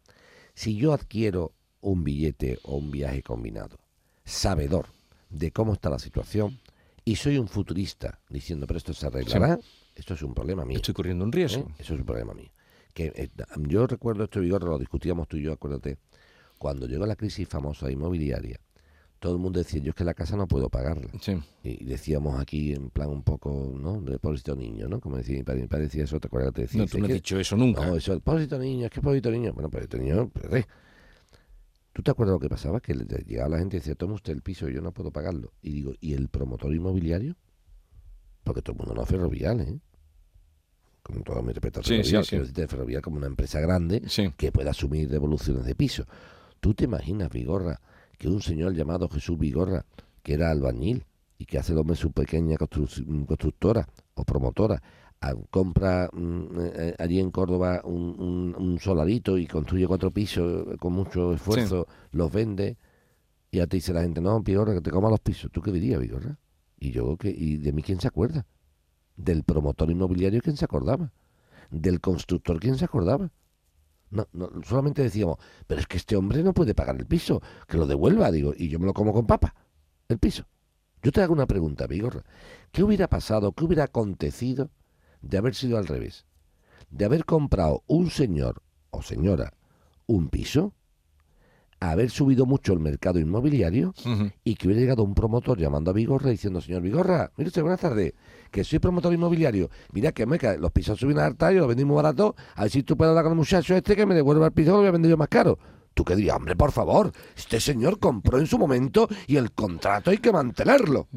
[0.54, 3.76] Si yo adquiero un billete o un viaje combinado,
[4.24, 4.86] sabedor
[5.30, 6.58] de cómo está la situación,
[7.04, 9.58] y soy un futurista diciendo, pero esto se arreglará,
[9.94, 10.76] esto es un problema mío.
[10.76, 11.36] Estoy corriendo un ¿eh?
[11.36, 11.70] riesgo.
[11.78, 12.50] Eso es un problema mío.
[12.92, 13.30] Que, eh,
[13.66, 15.98] yo recuerdo esto, Vigor, lo discutíamos tú y yo, acuérdate,
[16.58, 18.60] cuando llegó la crisis famosa inmobiliaria,
[19.18, 21.08] todo el mundo decía, yo es que la casa no puedo pagarla.
[21.20, 21.32] Sí.
[21.64, 24.00] Y decíamos aquí en plan un poco, ¿no?
[24.00, 25.00] De pobrecito niño, ¿no?
[25.00, 26.52] Como decía mi padre, mi padre decía eso, ¿te acuerdas?
[26.54, 27.84] Te decía, No, "Es tú no has dicho eso nunca.
[27.86, 29.52] no, eso, pobrecito niño, es que pobrecito niño.
[29.52, 30.64] Bueno, pobrecito niño, eh.
[31.92, 32.80] ¿Tú te acuerdas lo que pasaba?
[32.80, 35.52] Que le- llegaba la gente y decía, toma usted el piso yo no puedo pagarlo.
[35.62, 37.36] Y digo, ¿y el promotor inmobiliario?
[38.44, 39.78] porque todo el mundo no es ferrovial, ¿eh?
[41.02, 42.66] Con todo mi respeto a Sí, sí, sí.
[42.66, 44.02] ferrovial como una empresa grande
[44.38, 46.06] que pueda asumir devoluciones de piso.
[46.58, 47.78] ¿Tú te imaginas, Vigorra,
[48.18, 49.84] que un señor llamado Jesús Vigorra,
[50.22, 51.04] que era albañil
[51.38, 54.82] y que hace el hombre su pequeña mm, constructora o promotora,
[55.20, 60.66] a- compra mm, eh, allí en Córdoba un, un- un solarito y construye cuatro pisos
[60.66, 62.76] eh, con mucho esfuerzo, los vende
[63.50, 65.50] y ya te dice la gente, no, Vigorra, que te coma los pisos.
[65.50, 66.36] ¿Tú qué dirías, Vigorra?
[66.78, 68.46] Y yo, que ¿y de mí quién se acuerda?
[69.16, 71.12] Del promotor inmobiliario, ¿quién se acordaba?
[71.70, 73.30] Del constructor, ¿quién se acordaba?
[74.10, 77.76] No, no, solamente decíamos, pero es que este hombre no puede pagar el piso, que
[77.76, 79.54] lo devuelva, digo, y yo me lo como con papa,
[80.08, 80.46] el piso.
[81.02, 82.24] Yo te hago una pregunta, Vigorra.
[82.72, 84.70] ¿Qué hubiera pasado, qué hubiera acontecido
[85.20, 86.26] de haber sido al revés?
[86.90, 89.52] De haber comprado un señor o señora
[90.06, 90.72] un piso,
[91.80, 93.94] haber subido mucho el mercado inmobiliario
[94.44, 97.80] y que hubiera llegado un promotor llamando a Vigorra diciendo, señor Vigorra, mire usted, buenas
[97.80, 98.14] tardes,
[98.50, 101.94] que soy promotor inmobiliario, mira que me cae, los pisos suben harta y los vendimos
[101.96, 104.52] barato, a ver si tú puedes hablar con el muchacho este que me devuelva el
[104.52, 105.58] piso, lo voy a vender yo más caro.
[105.94, 110.10] Tú qué dirías, hombre, por favor, este señor compró en su momento y el contrato
[110.10, 111.08] hay que mantenerlo.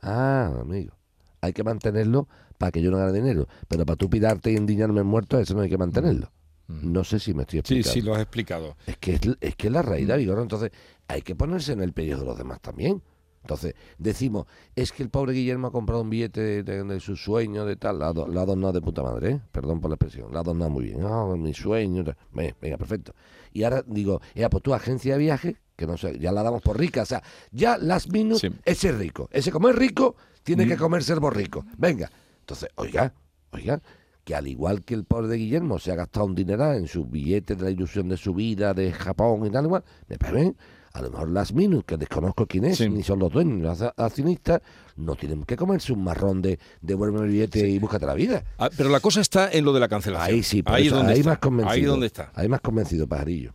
[0.00, 0.94] Ah, amigo,
[1.40, 5.00] hay que mantenerlo para que yo no gane dinero, pero para tú pidarte y endiñarme
[5.00, 6.30] en muerto, eso no hay que mantenerlo.
[6.80, 7.92] No sé si me estoy Sí, explicando.
[7.92, 8.76] sí, lo has explicado.
[8.86, 10.42] Es que es, es que es la raíz, Vigorra.
[10.42, 10.70] Entonces,
[11.08, 13.02] hay que ponerse en el pellejo de los demás también.
[13.42, 17.16] Entonces, decimos, es que el pobre Guillermo ha comprado un billete de, de- de su
[17.16, 19.40] sueño, de tal, la, la adornado de puta madre, ¿eh?
[19.50, 22.16] perdón por la expresión, la adornado muy bien, ah, mi sueño, tal.
[22.32, 23.14] Venga, venga, perfecto.
[23.52, 26.62] Y ahora digo, ya, pues tu agencia de viaje, que no sé, ya la damos
[26.62, 28.50] por rica, o sea, ya las minus, Sí.
[28.64, 31.66] ese es rico, ese como es rico, tiene que comerse el borrico.
[31.76, 33.12] Venga, entonces, oiga,
[33.50, 33.82] oiga,
[34.24, 37.10] que al igual que el pobre de Guillermo se ha gastado un dineral en sus
[37.10, 40.54] billetes de la ilusión de su vida, de Japón y tal, igual, me parece,
[40.92, 42.88] a lo mejor las Minus, que desconozco quién es, Sí.
[42.88, 44.60] ni son los dueños, ni los accionistas,
[44.96, 48.44] no tienen que comerse un marrón de devuélveme el billete y búscate la vida.
[48.58, 50.34] Ah, pero la cosa está en lo de la cancelación.
[50.36, 51.30] Ahí sí, ahí eso, es donde ahí está.
[51.30, 51.72] más convencido.
[51.72, 52.30] Ahí donde está.
[52.34, 53.54] Ahí más convencido, pajarillo.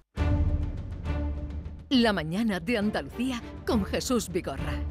[1.89, 4.81] La mañana de Andalucía con Jesús Vigorra.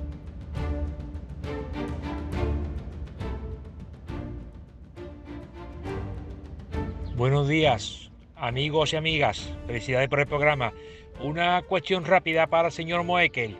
[7.16, 9.50] Buenos días, amigos y amigas.
[9.66, 10.74] Felicidades por el programa.
[11.18, 13.56] Una cuestión rápida para el señor Moekel.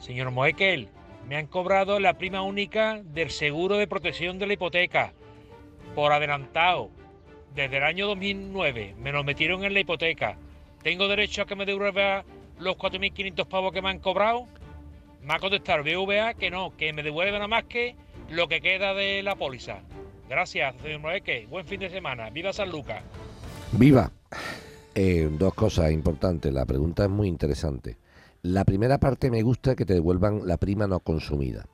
[0.00, 0.88] Señor Moekel,
[1.28, 5.12] me han cobrado la prima única del seguro de protección de la hipoteca
[5.94, 6.90] por adelantado.
[7.54, 10.36] Desde el año 2009 me lo metieron en la hipoteca.
[10.82, 12.24] ¿Tengo derecho a que me devuelva
[12.58, 14.48] los 4.500 pavos que me han cobrado?
[15.22, 17.94] Me ha contestado BVA que no, que me devuelve nada más que
[18.28, 19.84] lo que queda de la póliza.
[20.28, 21.46] Gracias, señor Moekel.
[21.46, 22.30] Buen fin de semana.
[22.30, 23.02] Viva San Lucas.
[23.72, 24.10] Viva.
[24.94, 26.52] Eh, dos cosas importantes.
[26.52, 27.96] La pregunta es muy interesante.
[28.42, 31.66] La primera parte me gusta que te devuelvan la prima no consumida.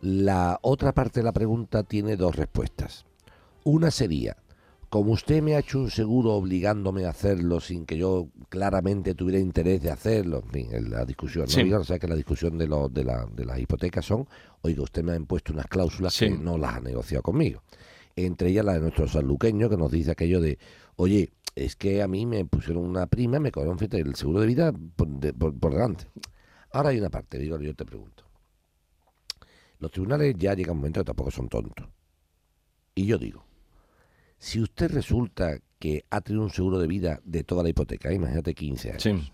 [0.00, 3.04] La otra parte de la pregunta tiene dos respuestas.
[3.64, 4.36] Una sería,
[4.88, 9.38] como usted me ha hecho un seguro obligándome a hacerlo sin que yo claramente tuviera
[9.38, 11.50] interés de hacerlo, en fin, en la discusión, ¿no?
[11.50, 11.62] Sí.
[11.64, 14.26] Digo, o sea que la discusión de, los de, la- de las hipotecas son,
[14.62, 16.26] oiga, usted me ha impuesto unas cláusulas Sí.
[16.30, 17.62] que no las ha negociado conmigo.
[18.16, 20.58] Entre ellas la de nuestro sanluqueño que nos dice aquello de,
[20.96, 24.72] oye, es que a mí me pusieron una prima, me cobraron el seguro de vida
[24.96, 26.06] por, de- por- por delante.
[26.72, 28.24] Ahora hay una parte, digo, yo te pregunto.
[29.78, 31.88] Los tribunales ya llega un momento que tampoco son tontos.
[32.94, 33.44] Y yo digo,
[34.38, 38.54] si usted resulta que ha tenido un seguro de vida de toda la hipoteca, imagínate
[38.54, 39.32] 15 años, Sí.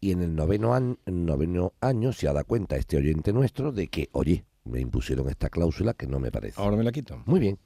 [0.00, 3.88] y en el noveno, año, noveno año se ha dado cuenta este oyente nuestro de
[3.88, 6.60] que, oye, me impusieron esta cláusula que no me parece.
[6.60, 7.22] Ahora me la quito.
[7.26, 7.58] Muy bien.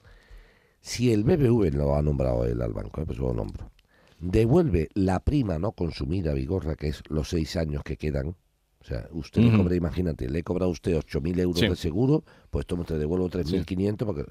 [0.81, 3.71] Si el BBV lo ha nombrado él al banco, eh, pues lo nombro,
[4.19, 8.35] devuelve la prima no consumida, Vigorra, que es los seis años que quedan.
[8.81, 9.57] O sea, usted le Ujú.
[9.57, 11.67] cobra, imagínate, le cobra a usted 8.000 euros Sí.
[11.67, 14.25] de seguro, pues toma, te devuelvo 3.500 porque...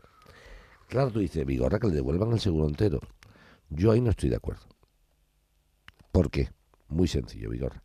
[0.88, 2.98] Claro, tú dices, Vigorra, que le devuelvan el seguro entero.
[3.68, 4.62] Yo ahí no estoy de acuerdo.
[6.12, 6.48] ¿Por qué?
[6.88, 7.82] Muy sencillo, Vigorra.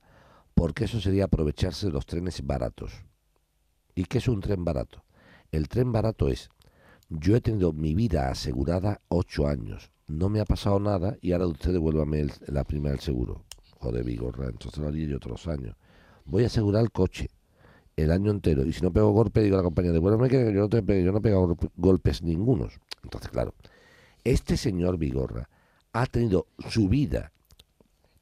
[0.53, 2.93] Porque eso sería aprovecharse de los trenes baratos.
[3.93, 5.03] ¿Y qué es un tren barato?
[5.51, 6.49] El tren barato es,
[7.19, 11.47] yo he tenido mi vida asegurada ocho años, no me ha pasado nada y ahora
[11.47, 13.43] usted devuélvame el- la prima del seguro.
[13.79, 15.75] Joder, Vigorra, entonces lo haría yo otros años.
[16.25, 17.29] Voy a asegurar el coche
[17.95, 20.61] el año entero y si no pego golpe, digo a la compañía, devuélveme que yo
[20.61, 22.79] no, te pe- yo no he pegado golpe- golpes ningunos.
[23.03, 23.53] Entonces, claro,
[24.23, 25.49] este señor Vigorra
[25.91, 27.31] ha tenido su vida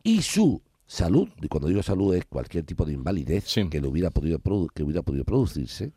[0.04, 3.70] y su salud, y cuando digo salud es cualquier tipo de invalidez Sí.
[3.70, 4.40] que, le hubiera podido
[4.74, 5.94] que hubiera podido producirse,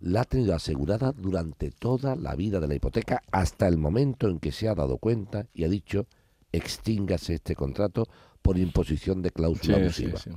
[0.00, 4.38] la ha tenido asegurada durante toda la vida de la hipoteca hasta el momento en
[4.38, 6.06] que se ha dado cuenta y ha dicho
[6.52, 8.04] extíngase este contrato
[8.42, 10.18] por imposición de cláusula sí, abusiva.
[10.18, 10.30] sí.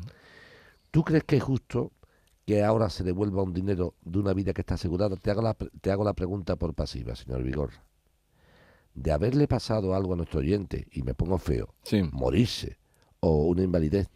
[0.92, 1.92] ¿Tú crees que es justo
[2.46, 5.16] que ahora se devuelva un dinero de una vida que está asegurada?
[5.16, 7.84] Te hago la, te hago la pregunta por pasiva, señor Vigorra.
[8.96, 11.76] De haberle pasado algo a nuestro oyente, y me pongo feo,
[12.12, 12.80] morirse
[13.20, 14.10] o una invalidez,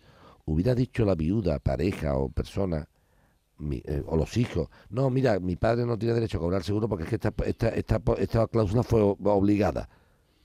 [0.45, 2.89] hubiera dicho la viuda, pareja o persona
[3.57, 6.87] mi- eh, o los hijos, no, mira, mi padre no tiene derecho a cobrar seguro
[6.89, 9.89] porque es que esta, esta, esta, esta cláusula fue obligada.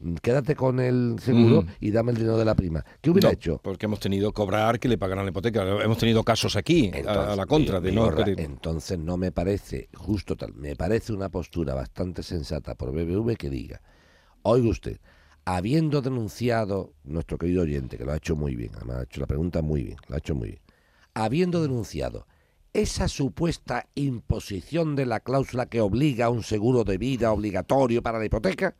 [0.01, 1.67] Mm, Quédate con el seguro Mm.
[1.81, 2.85] y dame el dinero de la prima.
[3.01, 3.61] ¿Qué hubiera No, hecho?
[3.63, 5.63] Porque hemos tenido cobrar que le pagaran la hipoteca.
[5.83, 10.37] Hemos tenido casos aquí, a- a, la contra, de no entonces no me parece justo
[10.37, 13.81] tal, me parece una postura bastante sensata por BBV que diga,
[14.43, 15.01] oiga usted,
[15.45, 19.27] habiendo denunciado nuestro querido oyente, que lo ha hecho muy bien, además ha hecho la
[19.27, 20.61] pregunta muy bien, lo ha hecho muy bien,
[21.15, 22.27] habiendo denunciado
[22.73, 28.19] esa supuesta imposición de la cláusula que obliga a un seguro de vida obligatorio para
[28.19, 28.77] la hipoteca,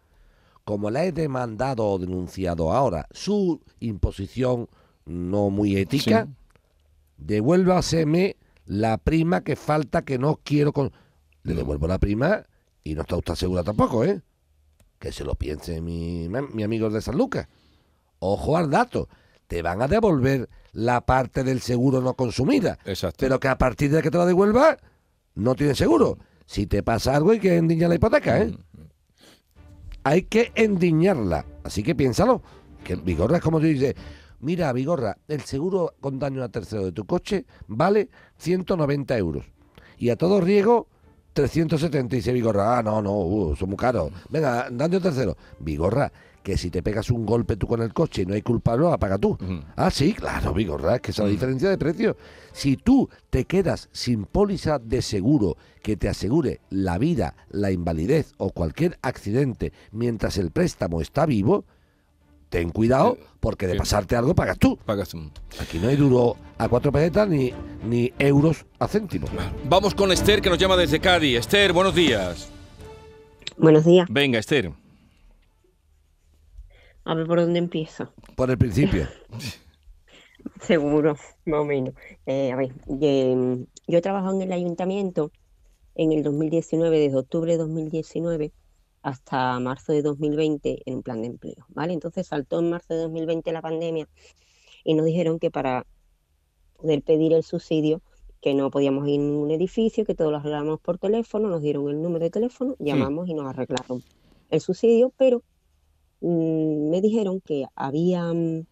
[0.65, 4.69] como la he demandado o denunciado ahora, su imposición
[5.07, 6.35] no muy ética, Sí.
[7.17, 10.93] devuélvaseme la prima que falta que no quiero con...
[11.43, 12.45] Le devuelvo la prima
[12.85, 14.21] y no está usted segura tampoco, ¿eh?
[14.99, 17.49] Que se lo piense mi, mi amigo de San Lucas.
[18.19, 19.09] Ojo al dato,
[19.49, 23.17] te van a devolver la parte del seguro no consumida, Exacto.
[23.19, 24.77] pero que a partir de que te la devuelva,
[25.35, 26.19] no tienes seguro.
[26.47, 28.57] Si te pasa algo hay que endiñar la hipoteca, ¿eh?
[30.05, 31.45] Hay que endiñarla.
[31.65, 32.43] Así que piénsalo.
[32.85, 33.95] Que Vigorra es como tú dices,
[34.41, 38.09] mira, Vigorra, el seguro con daño a tercero de tu coche vale
[38.39, 39.45] 190 euros.
[39.99, 40.89] Y a todo riego,
[41.33, 42.79] 376 Vigorra.
[42.79, 44.13] Ah, no, no, uh, son muy caros.
[44.31, 45.37] Venga, daño a tercero.
[45.59, 48.85] Vigorra, que si te pegas un golpe tú con el coche y no hay culpable,
[48.85, 49.37] lo paga tú.
[49.77, 52.17] Ah, sí, claro, Vigorra, es que esa es la diferencia de precio.
[52.53, 58.33] Si tú te quedas sin póliza de seguro que te asegure la vida, la invalidez
[58.39, 61.65] o cualquier accidente mientras el préstamo está vivo,
[62.49, 64.79] ten cuidado porque de eh, pasarte algo pagas tú.
[64.85, 65.31] Pagas tú.
[65.61, 67.53] Aquí no hay duro a cuatro pesetas ni,
[67.87, 69.31] ni euros a céntimos.
[69.69, 71.39] Vamos con Esther, que nos llama desde Cádiz.
[71.41, 72.51] Esther, buenos días.
[73.57, 74.07] Buenos días.
[74.11, 74.73] Venga, Esther.
[77.09, 78.13] A ver por dónde empiezo.
[78.37, 79.09] Por el principio.
[80.61, 81.17] Seguro,
[81.47, 81.95] más o menos.
[82.27, 85.33] Eh, a ver, yo, yo he trabajado en el ayuntamiento
[85.95, 88.53] en el 2019, desde octubre de 2019
[89.01, 91.95] hasta marzo de 2020 en un plan de empleo, ¿vale?
[91.95, 94.07] Entonces saltó en marzo de 2020 la pandemia
[94.85, 95.87] y nos dijeron que para
[96.77, 98.03] poder pedir el subsidio,
[98.43, 101.89] que no podíamos ir a ningún edificio, que todo lo arreglábamos por teléfono, nos dieron
[101.89, 104.03] el número de teléfono, llamamos y nos arreglaron
[104.51, 105.43] el subsidio, pero
[106.21, 108.67] mm, me dijeron que habían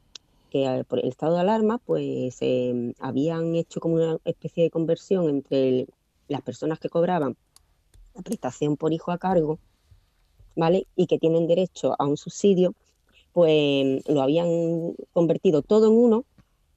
[0.51, 5.29] que por el estado de alarma, pues eh, habían hecho como una especie de conversión
[5.29, 5.87] entre
[6.29, 7.37] las personas que cobraban
[8.15, 9.59] la prestación por hijo a cargo,
[10.55, 10.87] ¿vale?
[10.97, 12.75] Y que tienen derecho a un subsidio,
[13.33, 16.25] pues lo habían convertido todo en uno,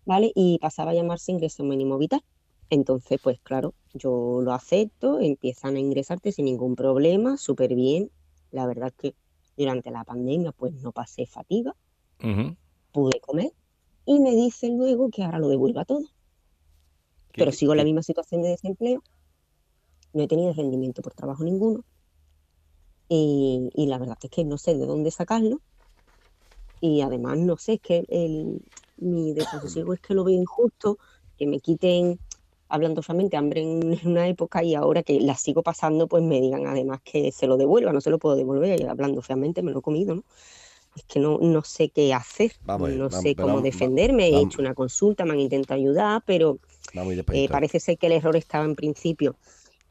[0.06, 0.32] ¿vale?
[0.36, 2.22] Y pasaba a llamarse ingreso mínimo vital.
[2.70, 8.12] Entonces, pues claro, yo lo acepto, empiezan a ingresarte sin ningún problema, súper bien.
[8.52, 9.16] La verdad es que
[9.60, 11.76] durante la pandemia, pues no pasé fatiga,
[12.92, 13.52] pude comer
[14.06, 16.02] y me dicen luego que ahora lo devuelva todo.
[17.32, 19.02] ¿Qué- Pero sigo en la misma situación de desempleo,
[20.14, 21.84] no he tenido rendimiento por trabajo ninguno.
[23.08, 25.62] Y, y la verdad es que no sé de dónde sacarlo.
[26.82, 28.62] Y además no sé, es que el,
[28.98, 30.98] mi desasosiego es que lo veo injusto,
[31.38, 32.20] que me quiten,
[32.70, 36.68] hablando solamente, hambre en una época y ahora que la sigo pasando, pues me digan
[36.68, 39.82] además que se lo devuelva, no se lo puedo devolver, hablando feamente me lo he
[39.82, 40.24] comido, ¿no?
[40.96, 44.28] Es que no, no sé qué hacer, Vamos ver, no vamos, sé cómo vamos- defenderme,
[44.28, 46.60] he hecho una consulta, me han intentado ayudar, pero
[47.34, 49.38] eh, parece ser que el error estaba en principio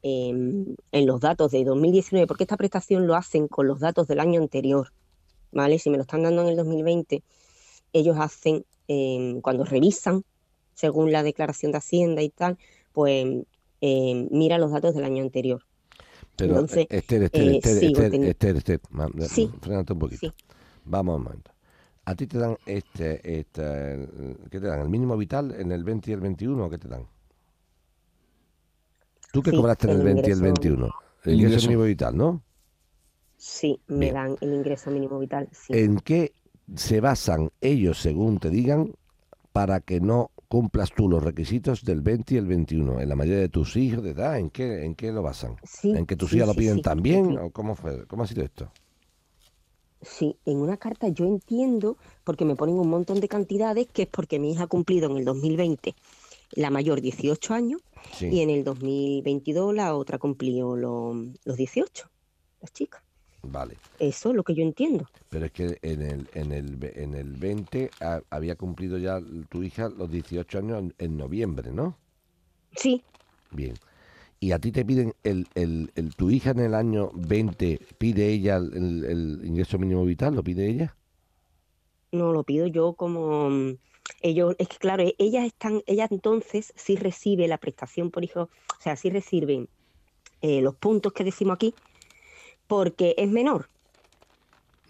[0.01, 4.19] em, en los datos de 2019, porque esta prestación lo hacen con los datos del
[4.19, 4.91] año anterior,
[5.51, 5.79] ¿vale?
[5.79, 7.23] Si me lo están dando en el 2020,
[7.93, 10.23] ellos hacen, em, cuando revisan,
[10.79, 12.57] según la declaración de Hacienda y tal,
[12.93, 13.25] pues
[13.81, 15.61] em, mira los datos del año anterior.
[16.37, 19.51] Pero, Entonces, Esther, Esther, eh, Esther, Esther, teni- Esther, Esther, ma- Sí.
[19.63, 20.19] un poquito.
[20.21, 20.31] Sí.
[20.85, 21.51] Vamos un momento.
[22.05, 24.07] A ti te dan este, este,
[24.49, 24.79] ¿qué te dan?
[24.81, 27.05] ¿El mínimo vital en el 20 y el 21 o qué te dan?
[29.33, 30.85] Tú que Sí, cobraste en el el 20 y el ingreso- 21.
[30.85, 31.67] El El ingreso ingreso.
[31.67, 32.41] mínimo vital, ¿no?
[33.37, 34.13] Sí, me Bien.
[34.13, 35.73] dan el ingreso mínimo vital, sí.
[35.73, 36.33] ¿En qué
[36.75, 38.93] se basan ellos, según te digan,
[39.51, 42.99] para que no cumplas tú los requisitos del 20 y el 21?
[43.01, 44.37] ¿En la mayoría de tus hijos de edad?
[44.39, 45.55] ¿En qué, en qué lo basan?
[45.63, 47.37] Sí, ¿En que tus sí, hijas lo piden sí, también?
[47.37, 48.05] ¿O cómo, fue?
[48.07, 48.71] ¿Cómo ha sido esto?
[50.01, 54.07] Sí, en una carta yo entiendo, porque me ponen un montón de cantidades, que es
[54.07, 55.93] porque mi hija ha cumplido en el 2020
[56.51, 57.81] la mayor 18 años
[58.19, 61.13] y en el 2022 la otra cumplió lo-
[61.45, 62.09] los 18,
[62.61, 63.03] las chicas.
[63.43, 63.75] Vale.
[63.99, 65.05] Eso es lo que yo entiendo.
[65.29, 69.63] Pero es que en el, en el, en el 20 ha- había cumplido ya tu
[69.63, 71.95] hija los 18 años en, en noviembre, ¿no?
[72.75, 73.03] Sí,
[73.51, 73.73] Bien.
[74.39, 78.27] ¿Y a ti te piden, el, el, el- tu hija en el año 20, pide
[78.29, 80.35] ella el, el ingreso mínimo vital?
[80.35, 80.95] ¿Lo pide ella?
[82.11, 83.77] No lo pido yo como mm,
[84.21, 88.81] ellos, es que claro, ellas están, ella entonces sí recibe la prestación por hijo, o
[88.81, 89.69] sea, sí reciben
[90.41, 91.75] eh, los puntos que decimos aquí,
[92.69, 93.69] porque es menor.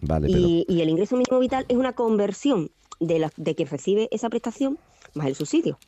[0.00, 3.68] Vale, pero Y, y el ingreso mínimo vital es una conversión de la, de quien
[3.68, 4.80] recibe esa prestación
[5.14, 5.80] más el subsidio.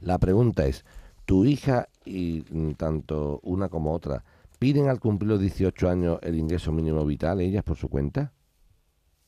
[0.00, 0.84] la pregunta es,
[1.26, 4.24] ¿tu hija y mm, tanto una como otra
[4.58, 8.32] piden al cumplir los 18 años el ingreso mínimo vital ellas por su cuenta?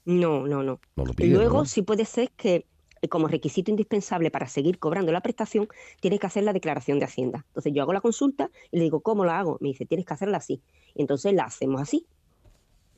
[0.04, 0.80] No, no, no.
[0.96, 1.64] No lo piden, Luego ¿no?
[1.64, 2.66] sí puede ser que
[3.08, 5.68] como requisito indispensable para seguir cobrando la prestación,
[6.00, 7.44] tienes que hacer la declaración de Hacienda.
[7.48, 9.56] Entonces yo hago la consulta y le digo, ¿cómo la hago?
[9.60, 10.62] Me dice, tienes que hacerla así.
[10.94, 12.06] Y entonces la hacemos así.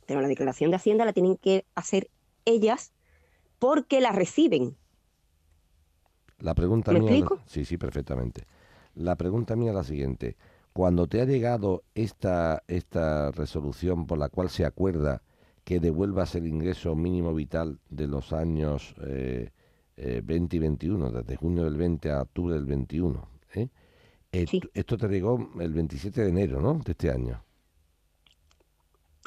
[0.07, 2.11] Pero la declaración de Hacienda la tienen que hacer
[2.45, 2.93] ellas
[3.59, 4.77] porque la reciben.
[6.39, 7.11] La pregunta ¿Me mía...
[7.11, 7.41] explico?
[7.47, 8.47] Sí, sí, perfectamente.
[8.95, 10.37] La pregunta mía es la siguiente.
[10.73, 15.23] Cuando te ha llegado esta, esta resolución por la cual se acuerda
[15.65, 19.51] que devuelvas el ingreso mínimo vital de los años eh,
[19.97, 23.69] eh, 20 y 21, desde junio del 20 a octubre del 21, ¿eh?
[24.33, 24.61] Eh, Sí.
[24.75, 26.75] Esto te llegó el 27 de enero, ¿no?
[26.85, 27.43] De este año.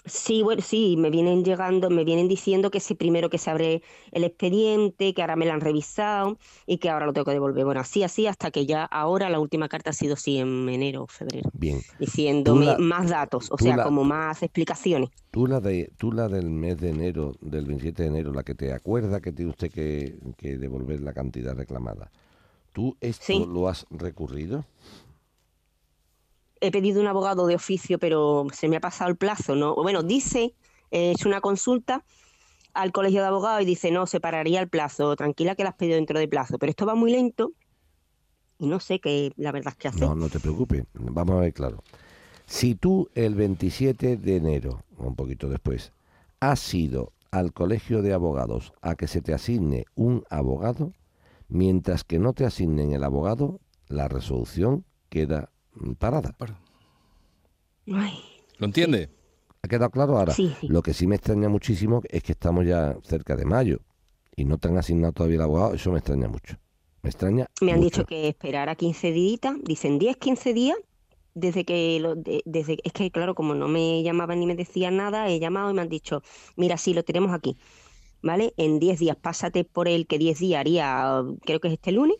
[0.08, 3.82] Sí, bueno, sí, me vienen llegando, me vienen diciendo que sí primero que se abre
[4.12, 6.38] el expediente, que ahora me lo han revisado
[6.68, 7.66] y que ahora lo tengo que devolver.
[7.66, 11.04] Bueno, así, así, hasta que ya ahora la última carta ha sido sí en enero
[11.04, 11.82] o febrero, Bien.
[11.98, 15.10] diciéndome la- más datos, o sea, la- como más explicaciones.
[15.32, 18.54] Tú la, de, tú la del mes de enero, del 27 de enero, la que
[18.54, 22.12] te acuerda que tiene usted que, que devolver la cantidad reclamada,
[22.74, 23.46] ¿tú esto Sí.
[23.48, 24.66] lo has recurrido?
[26.62, 29.76] He pedido un abogado de oficio, pero se me ha pasado el plazo, ¿no?
[29.76, 30.54] Bueno, dice,
[30.92, 32.04] he hecho una consulta
[32.74, 35.76] al colegio de abogados y dice, no, se pararía el plazo, tranquila que la has
[35.76, 37.54] pedido dentro de plazo, pero esto va muy lento
[38.58, 40.02] y no sé qué, la verdad es que hacer.
[40.02, 41.84] No, no te preocupes, vamos a ver claro.
[42.46, 45.92] Si tú el 27 de enero, un poquito después,
[46.40, 50.94] has ido al colegio de abogados a que se te asigne un abogado,
[51.48, 56.36] mientras que no te asignen el abogado, la resolución queda mm, parada.
[57.94, 58.20] Ay,
[58.58, 59.10] ¿Lo entiende?
[59.62, 60.34] ¿Ha quedado claro ahora?
[60.34, 60.68] Sí, sí.
[60.68, 63.80] Lo que sí me extraña muchísimo es que estamos ya cerca de mayo
[64.36, 65.74] y no te han asignado todavía el abogado.
[65.74, 66.58] Eso me extraña mucho.
[67.02, 67.48] Me extraña.
[67.62, 68.00] me han mucho.
[68.02, 70.78] dicho que esperara 15 días, dicen 10, 15 días,
[71.34, 74.98] desde que, lo, de- desde, es que claro, como no me llamaban ni me decían
[74.98, 76.22] nada, he llamado y me han dicho,
[76.56, 77.58] mira, sí, lo tenemos aquí,
[78.24, 78.54] ¿vale?
[78.58, 82.18] En 10 días, pásate por el que 10 días haría, creo que es este lunes.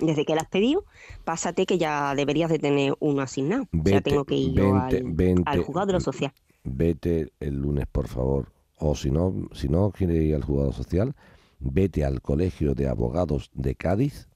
[0.00, 0.84] Desde que lo has pedido,
[1.24, 3.62] pásate que ya deberías de tener uno asignado.
[3.64, 5.42] o sea, Vete, tengo que ir yo vente, al, vente.
[5.46, 6.32] al juzgado de lo social.
[6.64, 8.52] Vete el lunes, por favor.
[8.76, 11.14] O si no, si no quieres ir al juzgado social,
[11.58, 14.28] vete al colegio de abogados de Cádiz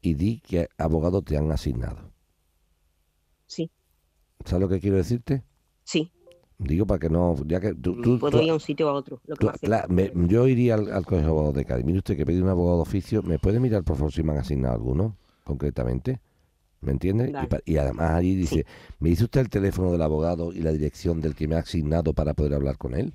[0.00, 2.12] y di que abogado te han asignado.
[3.46, 3.70] Sí,
[4.44, 5.42] ¿Sabes lo que quiero decirte?
[5.84, 6.12] sí,
[6.58, 8.90] Digo para que no, ya que tú, tú- puedo tú- ir a un sitio o
[8.90, 9.20] a otro.
[9.26, 11.84] Lo que me- yo iría al, al colegio de abogados de Cádiz.
[11.84, 13.22] Mire usted que pedí un abogado de oficio.
[13.22, 16.20] ¿Me puede mirar, por favor, si me han asignado alguno, concretamente?
[16.80, 17.32] ¿Me entiende?
[17.64, 18.66] Y, además allí dice,
[19.00, 22.12] ¿me dice usted el teléfono del abogado y la dirección del que me ha asignado
[22.12, 23.14] para poder hablar con él?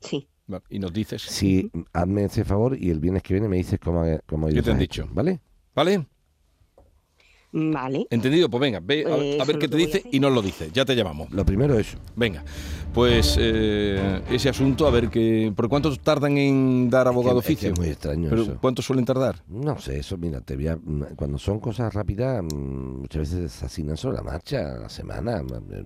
[0.00, 0.28] Sí,
[0.68, 1.22] Y nos dices.
[1.22, 4.50] Sí, hazme ese favor y el viernes que viene me dices cómo, ha- cómo ha
[4.50, 5.08] ido ¿Qué te han dicho?
[5.12, 5.40] ¿Vale?
[5.74, 6.06] ¿Vale?
[7.54, 8.06] Vale.
[8.10, 10.32] Entendido, pues venga, ve a- Pues a, ver es qué te que dice y nos
[10.32, 10.70] lo dice.
[10.72, 11.30] Ya te llamamos.
[11.30, 12.44] Lo primero es, Venga,
[12.92, 15.52] pues eh, ese asunto, a ver que.
[15.54, 17.72] ¿Por cuánto tardan en dar abogado es que oficio?
[17.72, 18.58] es muy extraño ¿Pero eso.
[18.60, 19.36] cuánto suelen tardar?
[19.48, 20.78] no sé, eso, mira, te voy a-
[21.16, 25.42] cuando son cosas rápidas, mm, muchas veces se asignan sobre la marcha, a la semana.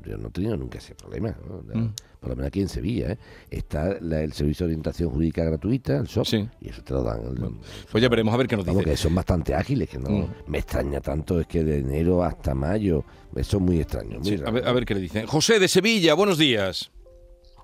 [0.07, 1.37] Yo no he tenido nunca ese problema.
[1.49, 1.63] ¿no?
[1.81, 1.93] Mm.
[2.21, 3.19] Por lo menos aquí en Sevilla, ¿eh?
[3.51, 6.49] está la- el servicio de orientación jurídica gratuita, el SOP, Sí.
[6.61, 7.21] y eso te lo dan.
[7.21, 7.55] el-
[7.93, 8.91] Pues ya veremos a ver qué nos Vamos, dice.
[8.91, 10.35] que son bastante ágiles, que no Mm.
[10.49, 13.05] me extraña tanto, es que de enero hasta mayo,
[13.37, 14.19] eso es muy extraño.
[14.19, 15.27] Muy Sí, a, ver, a ver qué le dicen.
[15.27, 16.91] José de Sevilla, buenos días.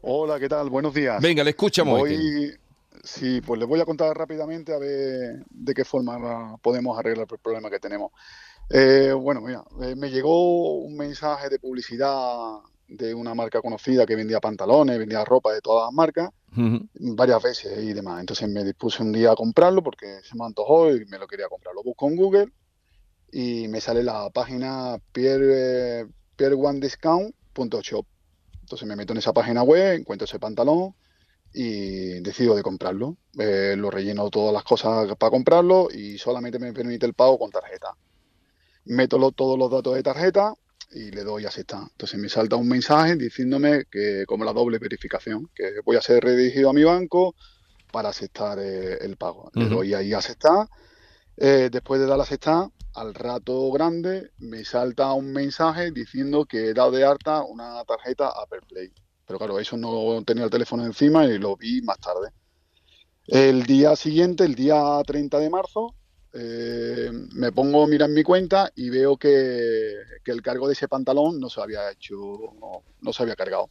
[0.03, 0.71] Hola, ¿qué tal?
[0.71, 1.21] Buenos días.
[1.21, 1.99] Venga, le escuchamos.
[1.99, 2.53] Voy,
[3.03, 7.39] sí, pues les voy a contar rápidamente a ver de qué forma podemos arreglar el
[7.39, 8.13] problema que tenemos.
[8.71, 12.59] Eh, bueno, mira, eh, me llegó un mensaje de publicidad
[12.89, 16.31] de una marca conocida que vendía pantalones, vendía ropa de todas las marcas,
[17.17, 18.21] varias veces y demás.
[18.21, 21.49] Entonces me dispuse un día a comprarlo porque se me antojó y me lo quería
[21.49, 21.75] comprar.
[21.75, 22.49] Lo busco en Google
[23.33, 26.07] y me sale la página Pierre,
[26.37, 28.07] pierreonediscount.shop.
[28.61, 30.95] Entonces me meto en esa página web, encuentro ese pantalón
[31.53, 33.17] y decido de comprarlo.
[33.39, 37.51] Eh, lo relleno todas las cosas para comprarlo y solamente me permite el pago con
[37.51, 37.95] tarjeta.
[38.87, 40.55] Meto lo- todos los datos de tarjeta
[40.93, 41.83] y le doy a aceptar.
[41.91, 46.23] Entonces me salta un mensaje diciéndome que como la doble verificación, que voy a ser
[46.23, 47.35] redirigido a mi banco
[47.93, 49.51] para aceptar eh, el pago.
[49.55, 50.69] Le doy ahí a aceptar.
[51.37, 56.71] Eh, después de dar a aceptar, al rato grande me salta un mensaje diciendo que
[56.71, 58.93] he dado de alta una tarjeta Apple Play.
[59.27, 62.31] Pero claro, eso no tenía el teléfono encima y lo vi más tarde.
[63.27, 65.95] El día siguiente, el día 30 de marzo,
[66.37, 70.89] eh, me pongo a mirar mi cuenta y veo que, que el cargo de ese
[70.89, 72.17] pantalón no se había hecho,
[72.61, 73.71] no, no se había cargado.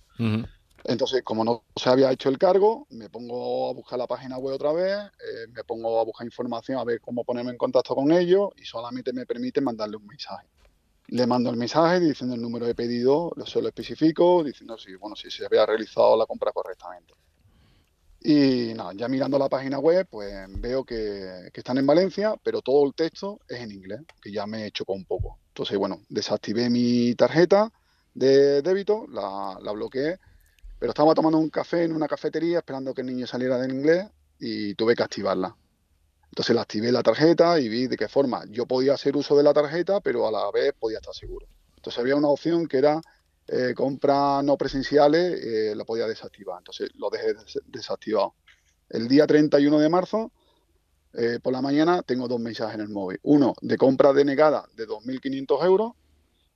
[0.86, 4.56] Entonces, como no se había hecho el cargo, me pongo a buscar la página web
[4.56, 8.12] otra vez, eh, me pongo a buscar información a ver cómo ponerme en contacto con
[8.12, 10.48] ellos y solamente me permite mandarle un mensaje.
[11.08, 14.96] Le mando el mensaje diciendo el número de pedido, lo se lo especifico, diciendo si,
[14.96, 17.14] bueno, si se había realizado la compra correctamente.
[18.26, 22.86] Y nada, ya mirando la página web, pues veo que, están en Valencia, pero todo
[22.86, 25.40] el texto es en inglés, que ya me chocó un poco.
[25.50, 27.70] Entonces, bueno, desactivé mi tarjeta
[28.14, 30.20] de débito, la, la bloqueé,
[30.80, 34.08] pero estaba tomando un café en una cafetería esperando que el niño saliera del inglés
[34.40, 35.56] y tuve que activarla.
[36.26, 39.44] Entonces la activé la tarjeta y vi de qué forma yo podía hacer uso de
[39.44, 41.46] la tarjeta, pero a la vez podía estar seguro.
[41.76, 43.02] Entonces había una opción que era
[43.48, 46.60] eh, compras no presenciales, eh, la podía desactivar.
[46.60, 48.36] Entonces lo dejé des- desactivado.
[48.90, 50.32] El día 31 de marzo,
[51.14, 53.20] eh, por la mañana, tengo dos mensajes en el móvil.
[53.24, 55.94] Uno de compra denegada de 2.500 euros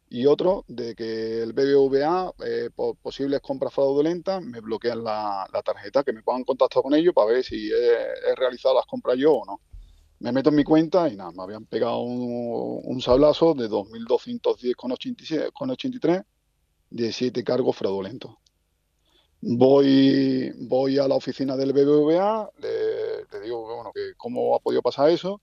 [0.10, 6.04] y otro de que el BBVA, eh, por posibles compras fraudulentas, me bloquean la, tarjeta,
[6.04, 9.18] que me pongan en contacto con ellos para ver si he, he realizado las compras
[9.18, 9.62] yo o no.
[10.20, 16.24] Me meto en mi cuenta y nada, me habían pegado un, un sablazo de 2.210,83,
[16.90, 18.36] 17 cargos fraudulentos.
[19.42, 24.60] Voy, voy a la oficina del BBVA, le, le digo que, bueno, que cómo ha
[24.60, 25.42] podido pasar eso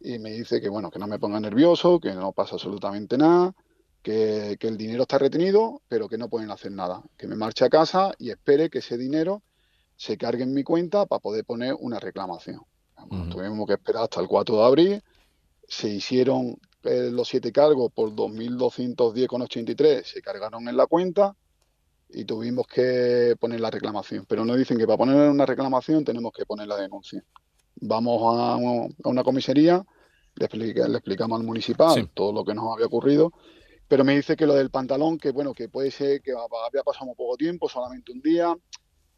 [0.00, 3.54] y me dice que bueno, que no me ponga nervioso, que no pasa absolutamente nada,
[4.02, 7.64] que, que el dinero está retenido, pero que no pueden hacer nada, que me marche
[7.64, 9.42] a casa y espere que ese dinero
[9.96, 12.62] se cargue en mi cuenta para poder poner una reclamación.
[13.06, 15.04] Bueno, tuvimos que esperar hasta el 4 de abril,
[15.68, 21.34] se hicieron eh, los siete cargos por 2.210,83, se cargaron en la cuenta
[22.08, 24.24] y tuvimos que poner la reclamación.
[24.28, 27.24] Pero nos dicen que para poner una reclamación tenemos que poner la denuncia.
[27.76, 29.84] Vamos a, un- a una comisaría,
[30.34, 32.10] le, explica- le explicamos al municipal Sí.
[32.14, 33.32] todo lo que nos había ocurrido,
[33.88, 37.06] pero me dice que lo del pantalón, que bueno, que puede ser que había pasado
[37.06, 38.54] muy poco tiempo, solamente un día,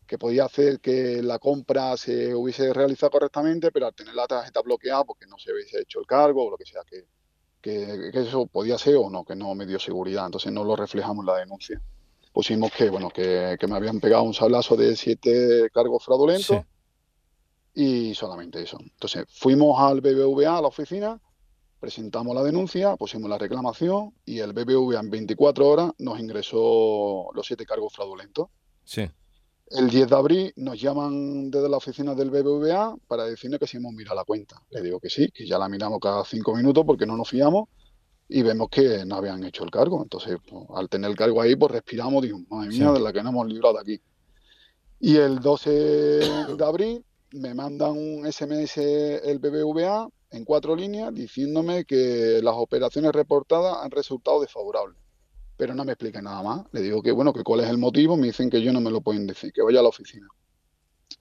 [0.06, 4.60] que podía hacer que la compra se hubiese realizado correctamente, pero al tener la tarjeta
[4.60, 7.04] bloqueada, porque no se hubiese hecho el cargo o lo que sea, que,
[7.64, 10.76] que, que eso podía ser o no, que no me dio seguridad, entonces no lo
[10.76, 11.80] reflejamos en la denuncia.
[12.30, 16.60] Pusimos que, bueno, que, que me habían pegado un sablazo de siete cargos fraudulentos Sí.
[18.10, 18.76] y solamente eso.
[18.80, 21.18] Entonces fuimos al BBVA, a la oficina,
[21.80, 27.46] presentamos la denuncia, pusimos la reclamación y el BBVA en 24 horas nos ingresó los
[27.46, 28.48] siete cargos fraudulentos.
[28.84, 29.10] Sí.
[29.74, 33.76] El 10 de abril nos llaman desde la oficina del BBVA para decirnos que si
[33.76, 34.62] hemos mirado la cuenta.
[34.70, 37.68] Le digo que sí, que ya la miramos cada cinco minutos porque no nos fiamos
[38.28, 40.00] y vemos que no habían hecho el cargo.
[40.00, 42.94] Entonces, pues, al tener el cargo ahí, pues respiramos, digo, madre mía, Sí.
[42.94, 44.00] de la que no hemos librado aquí.
[45.00, 48.78] Y el 12 de abril me mandan un SMS
[49.24, 55.03] el BBVA en cuatro líneas diciéndome que las operaciones reportadas han resultado desfavorables.
[55.56, 56.66] Pero no me explican nada más.
[56.72, 58.90] Le digo que bueno, que cuál es el motivo, me dicen que yo no me
[58.90, 60.26] lo pueden decir, que vaya a la oficina.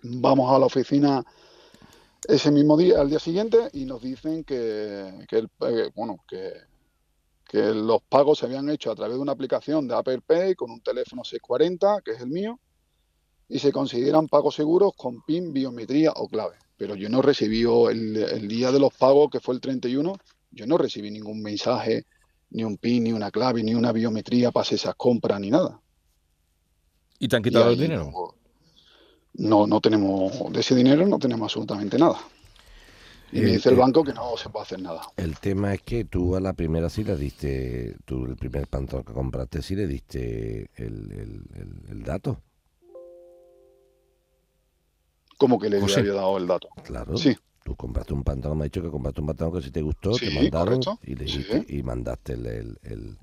[0.04, 1.24] Vamos a la oficina
[2.28, 6.54] ese mismo día, al día siguiente, y nos dicen que, que eh, bueno, que,
[7.46, 10.72] que los pagos se habían hecho a través de una aplicación de Apple Pay con
[10.72, 12.60] un teléfono 640, que es el mío,
[13.48, 16.56] y se consideran pagos seguros con PIN, biometría o clave.
[16.78, 20.16] Pero yo no recibí el, el día de los pagos, que fue el 31,
[20.52, 22.06] yo no recibí ningún mensaje,
[22.54, 25.82] ni un PIN, ni una clave, ni una biometría para hacer esas compras, ni nada.
[27.20, 28.12] ¿Y te han quitado el dinero?
[29.34, 32.20] No, no tenemos, de ese dinero no tenemos absolutamente nada.
[33.32, 35.02] Y me dice el banco que no se puede hacer nada.
[35.18, 39.04] El tema es que tú a la primera sí le diste, tú el primer pantalón
[39.04, 42.40] que compraste sí le diste el, el- el- el dato.
[45.38, 46.02] Como que le José.
[46.02, 46.70] había dado el dato.
[46.84, 47.18] Claro.
[47.18, 47.36] Sí.
[47.64, 50.14] Tú compraste un pantalón, me ha dicho que compraste un pantalón que si te gustó,
[50.14, 51.00] Sí, te mandaron correcto.
[51.04, 51.46] y, le Sí.
[51.70, 53.18] y mandaste el- el- el-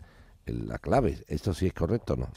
[0.47, 1.23] el- la clave.
[1.29, 2.31] ¿Esto sí es correcto o no?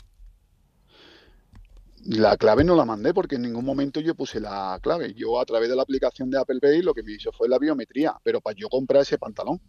[2.05, 5.13] La clave no la mandé porque en ningún momento yo puse la clave.
[5.13, 7.57] Yo a través de la aplicación de Apple Pay lo que me hizo fue la
[7.57, 9.61] biometría, pero para yo comprar ese pantalón.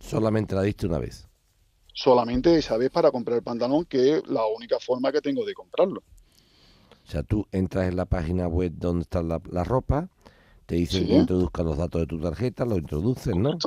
[0.00, 1.28] Solamente la diste una vez.
[1.92, 5.54] Solamente esa vez para comprar el pantalón, que es la única forma que tengo de
[5.54, 6.02] comprarlo.
[7.06, 10.08] O sea, tú entras en la página web donde está la, la ropa,
[10.66, 11.08] te dicen Sí.
[11.08, 13.58] que introduzcas los datos de tu tarjeta, los introduces, ¿no?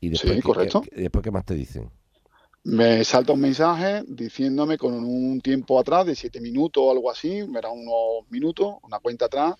[0.00, 0.80] Y después, Sí, ¿qué- correcto.
[0.82, 1.90] qué- después ¿qué más te dicen?
[2.64, 7.42] Me salta un mensaje diciéndome con un tiempo atrás de siete minutos o algo así,
[7.46, 9.54] me era unos minutos, una cuenta atrás,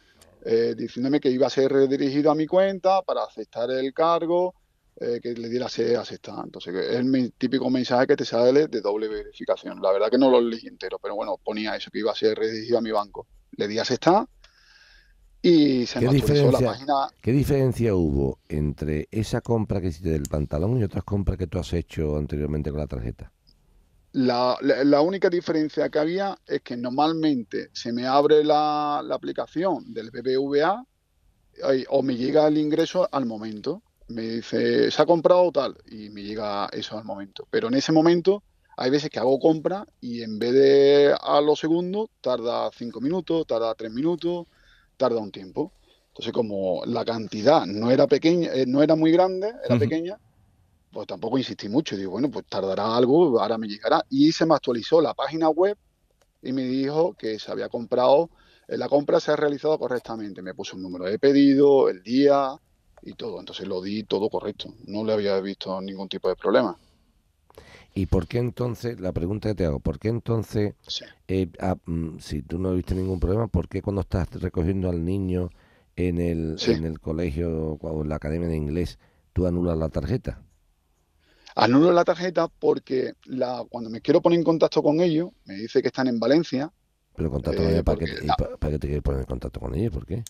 [0.44, 4.54] eh, diciéndome que iba a ser redirigido a mi cuenta para aceptar el cargo,
[5.00, 6.44] eh, que le diera se aceptar.
[6.44, 9.80] Entonces, es el típico mensaje que te sale de doble verificación.
[9.80, 12.36] La verdad que no lo leí entero, pero bueno, ponía eso, que iba a ser
[12.36, 13.26] redirigido a mi banco.
[13.52, 14.26] Le di aceptar
[15.42, 16.94] y se ¿Qué actualizó la diferencia, página.
[17.20, 21.58] ¿Qué diferencia hubo entre esa compra que hiciste del pantalón y otras compras que tú
[21.58, 23.32] has hecho anteriormente con la tarjeta?
[24.12, 29.14] La, la- la única diferencia que había es que normalmente se me abre la, la
[29.14, 30.82] aplicación del BBVA
[31.72, 33.82] eh, o me llega el ingreso al momento.
[34.08, 37.46] Me dice, se ha comprado tal y me llega eso al momento.
[37.50, 38.42] Pero en ese momento
[38.76, 43.46] hay veces que hago compra y en vez de a los segundos tarda cinco minutos,
[43.46, 44.46] tarda tres minutos,
[44.98, 45.72] tarda un tiempo.
[46.08, 50.18] Entonces como la cantidad no era pequeña, eh, no era muy grande, era pequeña,
[50.92, 51.96] pues tampoco insistí mucho.
[51.96, 54.04] Digo, bueno, pues tardará algo, ahora me llegará.
[54.10, 55.78] Y se me actualizó la página web
[56.42, 58.30] y me dijo que se había comprado,
[58.66, 60.42] eh, la compra se ha realizado correctamente.
[60.42, 62.50] Me puso un número de pedido, el día
[63.02, 63.38] y todo.
[63.38, 64.74] Entonces lo di todo correcto.
[64.86, 66.76] No le había visto ningún tipo de problema.
[68.00, 71.04] ¿Y por qué entonces, la pregunta que te hago, ¿por qué entonces, Sí.
[71.28, 75.04] eh, ah, mm, si tú no viste ningún problema, ¿por qué cuando estás recogiendo al
[75.04, 75.50] niño
[75.96, 76.72] en el, Sí.
[76.72, 78.98] en el colegio o en la academia de inglés,
[79.32, 80.42] tú anulas la tarjeta?
[81.56, 85.82] Anulo la tarjeta porque la, cuando me quiero poner en contacto con ellos, me dice
[85.82, 86.72] que están en Valencia.
[87.16, 89.74] Pero contacto Eh, con ¿para qué, la- para- qué te quieres poner en contacto con
[89.74, 89.90] ella?
[89.90, 90.22] ¿Por qué?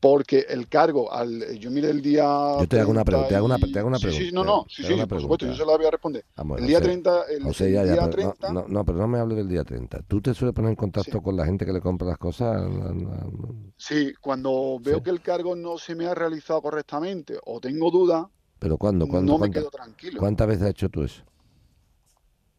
[0.00, 2.24] Porque el cargo, al, yo miré el día.
[2.60, 4.26] Yo te hago una 30 pregunta, te hago una, y- te hago una Sí, pregunta.
[4.26, 6.24] sí, no, no, sí, sí, por supuesto, yo se la voy a responder.
[6.36, 8.68] Vamos, el día José, 30, el, José, el ya, ya, día pero 30, no, no,
[8.68, 10.02] no, pero no me hables del día 30.
[10.06, 12.60] ¿Tú te sueles poner en contacto con la gente que le compra las cosas?
[12.60, 13.26] La- la-
[13.76, 18.28] sí, cuando veo que el cargo no se me ha realizado correctamente o tengo duda,
[18.60, 19.06] ¿Pero cuándo?
[19.06, 19.32] ¿Cuándo?
[19.32, 20.20] no me quedo tranquilo.
[20.20, 21.22] ¿Cuántas veces has hecho tú eso?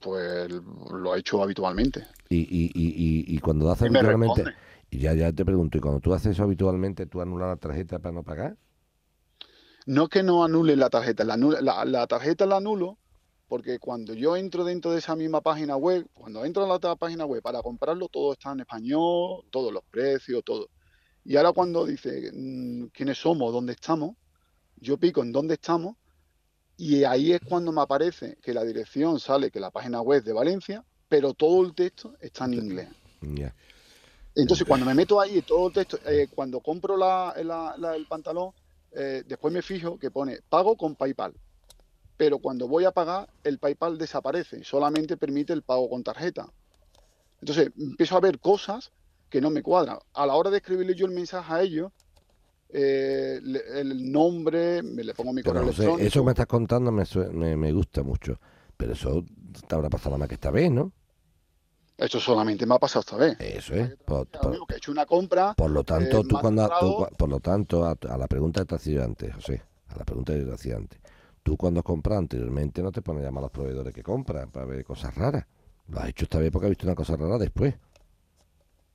[0.01, 0.49] Pues
[0.91, 2.05] lo he hecho habitualmente.
[2.29, 4.68] Y, y, y, y, y cuando lo haces Y me habitualmente, responde.
[4.89, 7.99] Y ya, ya te pregunto, ¿y cuando tú haces eso habitualmente, tú anulas la tarjeta
[7.99, 8.57] para no pagar?
[9.85, 12.97] No es que no anule la tarjeta, la, la, la tarjeta la anulo
[13.49, 16.95] porque cuando yo entro dentro de esa misma página web, cuando entro a la otra
[16.95, 20.69] página web para comprarlo, todo está en español, todos los precios, todo.
[21.25, 24.15] Y ahora cuando dice mm, quiénes somos, dónde estamos,
[24.75, 25.97] yo pico en dónde estamos
[26.77, 30.25] y ahí es cuando me aparece que la dirección sale que la página web es
[30.25, 32.89] de Valencia, pero todo el texto está en inglés.
[34.35, 38.05] Entonces, cuando me meto ahí, todo el texto, eh, cuando compro la- la- la- el
[38.05, 38.51] pantalón,
[38.91, 41.33] eh, después me fijo que pone pago con PayPal.
[42.15, 46.47] Pero cuando voy a pagar, el PayPal desaparece, solamente permite el pago con tarjeta.
[47.41, 48.91] Entonces, empiezo a ver cosas
[49.29, 49.97] que no me cuadran.
[50.13, 51.91] A la hora de escribirle yo el mensaje a ellos,
[52.69, 56.07] eh, le- el nombre, me le pongo mi correo electrónico.
[56.07, 58.39] eso que me estás contando me, me, me gusta mucho.
[58.77, 59.23] Pero eso
[59.67, 60.91] te habrá pasado más que esta vez, ¿no?
[61.99, 63.37] Esto solamente me ha pasado esta vez.
[63.39, 63.95] Eso es.
[64.05, 65.53] Por, Lo por- que he hecho una compra.
[65.53, 68.67] por lo tanto, eh, tú cuando, tú por lo tanto, a, a la pregunta que
[68.67, 70.99] te hacía antes, José, a la pregunta que te hacía antes,
[71.43, 74.49] tú cuando has comprado anteriormente no te pones a llamar a los proveedores que compran
[74.49, 75.45] para ver cosas raras.
[75.89, 77.75] Lo has hecho esta vez porque has visto una cosa rara después.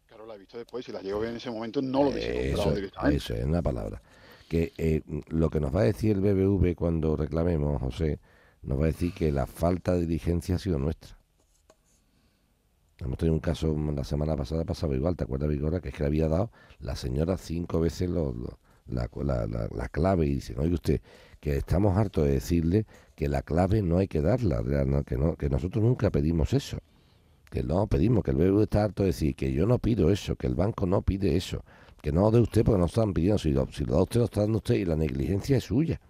[0.07, 0.85] Claro, la he visto después.
[0.85, 3.17] Si la llevo bien en ese momento, no lo hubiese Eso, directamente.
[3.17, 4.01] eso es una palabra.
[4.49, 8.19] Que eh, lo que nos va a decir el BBV cuando reclamemos, José,
[8.63, 11.17] nos va a decir que la falta de diligencia ha sido nuestra.
[12.99, 15.81] Hemos tenido un caso la semana pasada, pasaba igual, ¿te acuerdas, Vigora?
[15.81, 19.69] Que es que le había dado la señora cinco veces lo- lo- la, la- la-
[19.75, 21.01] la clave y dicen, oye usted,
[21.41, 24.63] que estamos hartos de decirle que la clave no hay que darla,
[25.07, 26.79] que, no, que nosotros nunca pedimos eso.
[27.51, 30.37] Que no pedimos, que el BBV está harto de decir que yo no pido eso,
[30.37, 31.65] que el banco no pide eso,
[32.03, 34.25] que no de usted porque no están pidiendo, si lo, si lo da usted, lo
[34.27, 36.01] está dando usted y la negligencia es suya.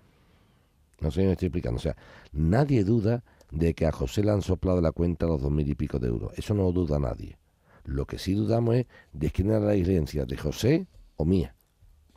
[1.01, 1.77] No sé me estoy explicando.
[1.79, 1.97] O sea,
[2.33, 3.23] nadie duda
[3.55, 6.09] de que a José le han soplado la cuenta los dos mil y pico de
[6.09, 6.33] euros.
[6.37, 7.39] Eso no lo duda nadie.
[7.85, 10.87] Lo que sí dudamos es de quién era la negligencia, de José
[11.17, 11.55] o mía.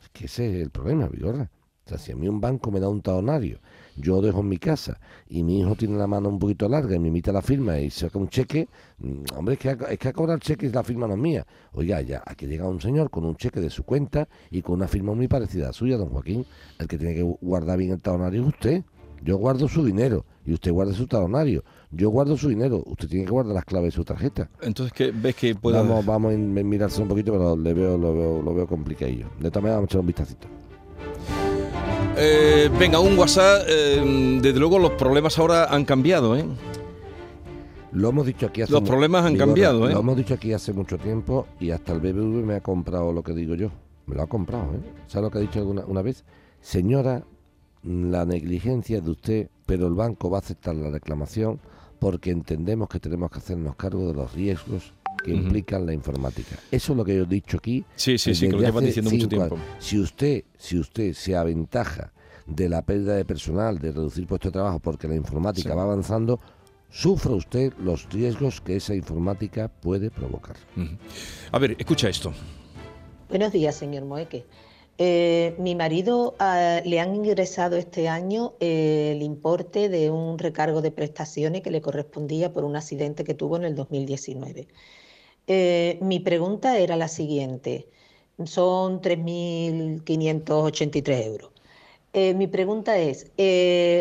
[0.02, 1.50] Es que ese es el problema, Vigorra.
[1.84, 3.60] O sea, si a mí un banco me da un talonario,
[3.96, 6.98] yo dejo en mi casa y mi hijo tiene la mano un poquito larga y
[6.98, 8.68] me imita la firma y saca un cheque,
[8.98, 11.46] mm, hombre, es que, a- es que a cobrar cheques la firma no es mía.
[11.72, 14.86] Oiga, ya, aquí llega un señor con un cheque de su cuenta y con una
[14.88, 16.44] firma muy parecida a suya, don Joaquín.
[16.78, 18.84] El que tiene que guardar bien el talonario es usted.
[19.22, 21.64] Yo guardo su dinero y usted guarda su talonario.
[21.90, 24.48] Yo guardo su dinero, usted tiene que guardar las claves de su tarjeta.
[24.60, 28.14] Entonces, ¿qué ves que puede Vamos, vamos a mirarse un poquito, pero le veo, lo
[28.14, 29.26] veo, lo veo complicadillo.
[29.40, 30.48] De todas maneras, vamos a echar un vistacito.
[32.16, 33.62] Eh, venga, un WhatsApp.
[33.68, 36.44] eh, desde luego, los problemas ahora han cambiado, ¿eh?
[37.92, 39.92] Lo hemos dicho aquí hace Los problemas han cambiado, ¿eh?
[39.92, 43.22] Lo hemos dicho aquí hace mucho tiempo y hasta el BBV me ha comprado lo
[43.22, 43.70] que digo yo.
[44.06, 44.80] Me lo ha comprado, ¿eh?
[45.06, 46.24] ¿Sabe lo que ha dicho alguna una vez?
[46.60, 47.24] Señora,
[47.88, 51.58] la negligencia de usted, pero el banco va a aceptar la reclamación
[51.98, 54.92] porque entendemos que tenemos que hacernos cargo de los riesgos
[55.24, 56.56] que implican la informática.
[56.70, 57.84] Eso es lo que yo he dicho aquí.
[57.96, 59.54] Sí, sí, sí, que lo desde llevan hace diciendo mucho cinco tiempo.
[59.56, 59.84] años.
[59.84, 62.12] Si usted, si usted se aventaja
[62.46, 66.38] de la pérdida de personal, de reducir puestos de trabajo, porque la informática va avanzando,
[66.90, 70.56] sufra usted los riesgos que esa informática puede provocar.
[71.52, 72.32] A ver, escucha esto.
[73.28, 74.46] Buenos días, señor Moeque.
[75.00, 80.82] Eh, mi marido ah, le han ingresado este año eh, el importe de un recargo
[80.82, 84.66] de prestaciones que le correspondía por un accidente que tuvo en el 2019.
[85.46, 87.88] Eh, mi pregunta era la siguiente.
[88.44, 91.50] Son 3.583 euros.
[92.14, 93.26] Mi pregunta es,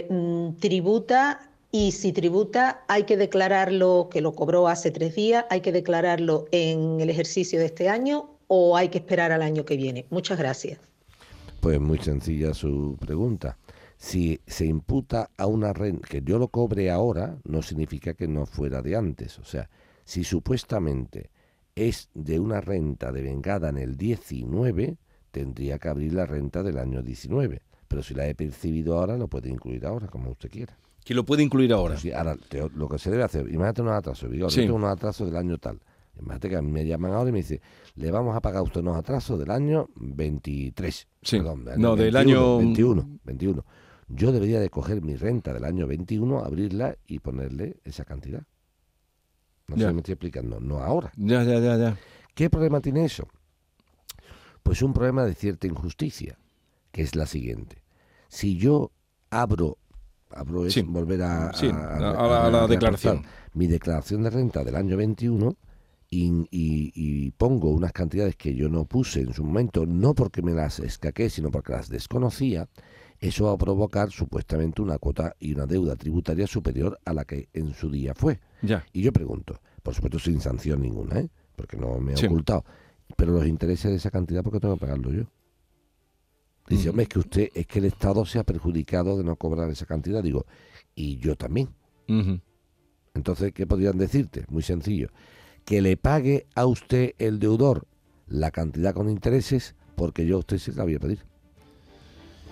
[0.10, 1.52] mm, ¿tributa?
[1.72, 6.46] Y si tributa, hay que declararlo, que lo cobró hace tres días, hay que declararlo
[6.52, 10.06] en el ejercicio de este año o hay que esperar al año que viene.
[10.10, 10.80] Muchas gracias.
[11.60, 13.58] Pues muy sencilla su pregunta.
[13.98, 18.46] Si se imputa a una renta, que yo lo cobre ahora, no significa que no
[18.46, 19.40] fuera de antes.
[19.40, 19.70] O sea,
[20.06, 21.32] si supuestamente
[21.76, 24.98] es de una renta devengada en el 19,
[25.32, 27.62] tendría que abrir la renta del año 19.
[27.88, 30.78] Pero si la he percibido ahora, lo puede incluir ahora, como usted quiera.
[31.04, 31.98] Que lo puede incluir ahora.
[31.98, 34.58] Sí, ahora, te- lo que se debe hacer, imagínate unos atrasos, digo, Sí.
[34.58, 35.80] yo tengo unos atrasos del año tal.
[36.20, 37.62] Imagínate que me llaman ahora y me dice,
[37.96, 41.08] le vamos a pagar a usted unos atrasos del año 23.
[41.22, 41.38] Sí.
[41.38, 43.66] Perdón, No, del año- 21, 21.
[44.10, 48.44] Yo debería de coger mi renta del año 21, abrirla y ponerle esa cantidad.
[49.68, 49.88] No sé Ya.
[49.90, 51.12] si me estoy explicando, no ahora.
[51.18, 51.98] Ya, ya, ya, ya.
[52.34, 53.28] ¿Qué problema tiene eso?
[54.64, 56.38] Pues un problema de cierta injusticia,
[56.92, 57.84] que es la siguiente.
[58.30, 58.92] Si yo
[59.30, 59.78] abro,
[60.30, 60.82] abro es Sí.
[60.82, 63.24] volver a, Sí, a la- a la declaración.
[63.54, 65.56] mi declaración de renta del año 21
[66.10, 70.42] y, y- y pongo unas cantidades que yo no puse en su momento, no porque
[70.42, 72.70] me las escaqué, sino porque las desconocía,
[73.20, 77.50] eso va a provocar supuestamente una cuota y una deuda tributaria superior a la que
[77.54, 78.40] en su día fue.
[78.62, 78.86] Ya.
[78.94, 81.30] Y yo pregunto, por supuesto sin sanción ninguna, ¿eh?
[81.56, 82.28] porque no me he Sí.
[82.28, 82.64] ocultado,
[83.16, 85.24] pero los intereses de esa cantidad, ¿por qué tengo que pagarlo yo?
[86.70, 89.70] Dice, hombre, es que usted, es que el Estado se ha perjudicado de no cobrar
[89.70, 90.22] esa cantidad.
[90.22, 90.46] Digo,
[90.96, 91.70] y yo también.
[93.14, 94.46] Entonces, ¿qué podrían decirte?
[94.50, 95.08] Muy sencillo.
[95.68, 97.88] Que le pague a usted el deudor
[98.30, 101.20] la cantidad con intereses porque yo a usted se la voy a pedir.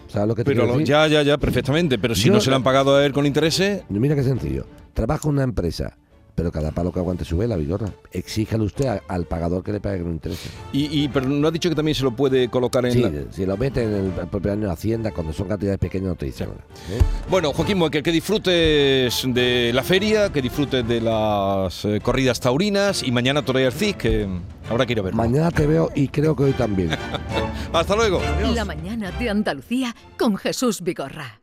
[0.09, 1.97] ¿Sabes lo que te Pero lo- ya, ya, ya, perfectamente.
[1.97, 4.65] Pero si Yo- no se le han pagado a él con intereses, Mira qué sencillo.
[4.93, 5.97] Trabaja en una empresa,
[6.35, 7.89] pero cada palo que aguante su vela, Vigorra.
[8.11, 10.51] Exíjale usted a- al pagador que le pague con intereses.
[10.73, 13.11] y, y- pero no ha dicho que también se lo puede colocar en Sí, la...
[13.31, 16.25] si lo mete en el propio año de Hacienda, cuando son cantidades pequeñas, no te
[16.25, 16.59] dicen nada.
[16.91, 17.01] ¿eh?
[17.29, 23.01] Bueno, Joaquín Moekel, que disfrutes de la feria, que disfrutes de las eh, corridas taurinas
[23.03, 24.27] y mañana Torre Arcis, que
[24.69, 25.17] habrá que ir a verlo.
[25.17, 26.89] Mañana te veo y creo que hoy también.
[27.73, 28.21] Hasta luego.
[28.53, 31.39] La mañana de Andalucía con Jesús Vigorra.